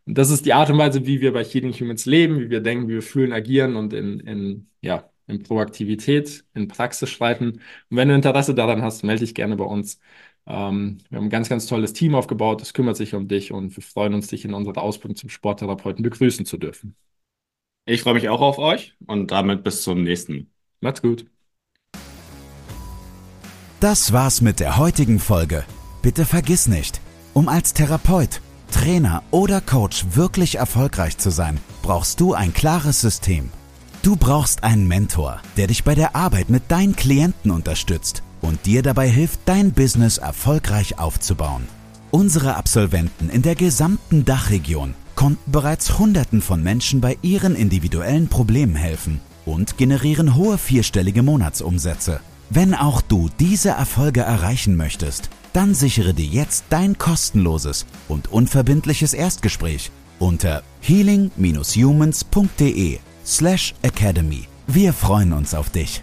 Und 0.05 0.19
das 0.19 0.29
ist 0.29 0.45
die 0.45 0.53
Art 0.53 0.69
und 0.69 0.77
Weise, 0.77 1.07
wie 1.07 1.23
wir 1.23 1.33
bei 1.33 1.43
Healing 1.43 1.73
Humans 1.73 2.05
leben, 2.05 2.39
wie 2.39 2.51
wir 2.51 2.61
denken, 2.61 2.89
wie 2.89 2.95
wir 2.95 3.03
fühlen, 3.03 3.33
agieren 3.33 3.77
und 3.77 3.95
in, 3.95 4.21
in, 4.21 4.69
ja, 4.83 5.09
in 5.27 5.43
Proaktivität, 5.43 6.45
in 6.55 6.69
Praxis 6.69 7.11
schreiten. 7.11 7.61
Und 7.91 7.97
wenn 7.97 8.09
du 8.09 8.15
Interesse 8.15 8.55
daran 8.55 8.83
hast, 8.83 9.05
melde 9.05 9.25
dich 9.25 9.35
gerne 9.35 9.57
bei 9.57 9.65
uns. 9.65 10.01
Ähm, 10.47 10.99
wir 11.09 11.19
haben 11.19 11.27
ein 11.27 11.31
ganz, 11.31 11.49
ganz 11.49 11.67
tolles 11.67 11.93
Team 11.93 12.15
aufgebaut, 12.15 12.61
das 12.61 12.73
kümmert 12.73 12.97
sich 12.97 13.15
um 13.15 13.29
dich 13.29 13.53
und 13.53 13.77
wir 13.77 13.83
freuen 13.83 14.15
uns, 14.15 14.29
dich 14.29 14.45
in 14.45 14.55
unserer 14.55 14.83
Ausbildung 14.83 15.17
zum 15.17 15.29
Sporttherapeuten 15.29 16.03
begrüßen 16.03 16.47
zu 16.47 16.57
dürfen. 16.57 16.95
Ich 17.85 18.03
freue 18.03 18.15
mich 18.15 18.29
auch 18.29 18.41
auf 18.41 18.59
euch 18.59 18.95
und 19.07 19.31
damit 19.31 19.65
bis 19.65 19.83
zum 19.83 20.03
nächsten. 20.03 20.51
Macht's 20.81 21.03
gut. 21.03 21.27
Das 23.81 24.13
war's 24.13 24.41
mit 24.41 24.61
der 24.61 24.79
heutigen 24.79 25.19
Folge. 25.19 25.65
Bitte 26.03 26.25
vergiss 26.25 26.67
nicht, 26.67 27.01
um 27.35 27.49
als 27.49 27.75
Therapeut, 27.75 28.41
Trainer 28.73 29.23
oder 29.31 29.61
Coach 29.61 30.07
wirklich 30.15 30.57
erfolgreich 30.57 31.19
zu 31.19 31.31
sein, 31.31 31.59
brauchst 31.83 32.21
du 32.21 32.35
ein 32.35 32.55
klares 32.55 33.01
System. 33.01 33.51
Du 34.07 34.15
brauchst 34.15 34.63
einen 34.63 34.87
Mentor, 34.87 35.41
der 35.57 35.67
dich 35.67 35.83
bei 35.83 35.97
der 35.97 36.15
Arbeit 36.15 36.49
mit 36.49 36.71
deinen 36.71 36.95
Klienten 36.95 37.51
unterstützt 37.51 38.23
und 38.41 38.65
dir 38.65 38.85
dabei 38.85 39.09
hilft, 39.09 39.41
dein 39.47 39.73
Business 39.73 40.19
erfolgreich 40.19 41.01
aufzubauen. 41.01 41.67
Unsere 42.13 42.55
Absolventen 42.55 43.29
in 43.29 43.43
der 43.43 43.57
gesamten 43.57 44.25
Dachregion 44.25 44.95
konnten 45.17 45.51
bereits 45.51 45.99
Hunderten 45.99 46.41
von 46.41 46.63
Menschen 46.63 47.01
bei 47.01 47.19
ihren 47.23 47.57
individuellen 47.57 48.29
Problemen 48.29 48.77
helfen 48.77 49.21
und 49.45 49.77
generieren 49.77 50.37
hohe 50.37 50.57
vierstellige 50.57 51.25
Monatsumsätze. 51.25 52.21
Wenn 52.49 52.75
auch 52.75 53.01
du 53.01 53.29
diese 53.41 53.71
Erfolge 53.71 54.21
erreichen 54.21 54.77
möchtest, 54.77 55.31
dann 55.53 55.75
sichere 55.75 56.15
dir 56.15 56.27
jetzt 56.27 56.67
dein 56.71 56.97
kostenloses 56.97 57.87
und 58.07 58.31
unverbindliches 58.31 59.15
Erstgespräch 59.15 59.91
unter 60.21 60.63
healing-humans.de 60.81 63.01
slash 63.27 63.75
academy. 63.83 64.49
Wir 64.67 64.93
freuen 64.93 65.33
uns 65.33 65.55
auf 65.55 65.69
dich. 65.71 66.03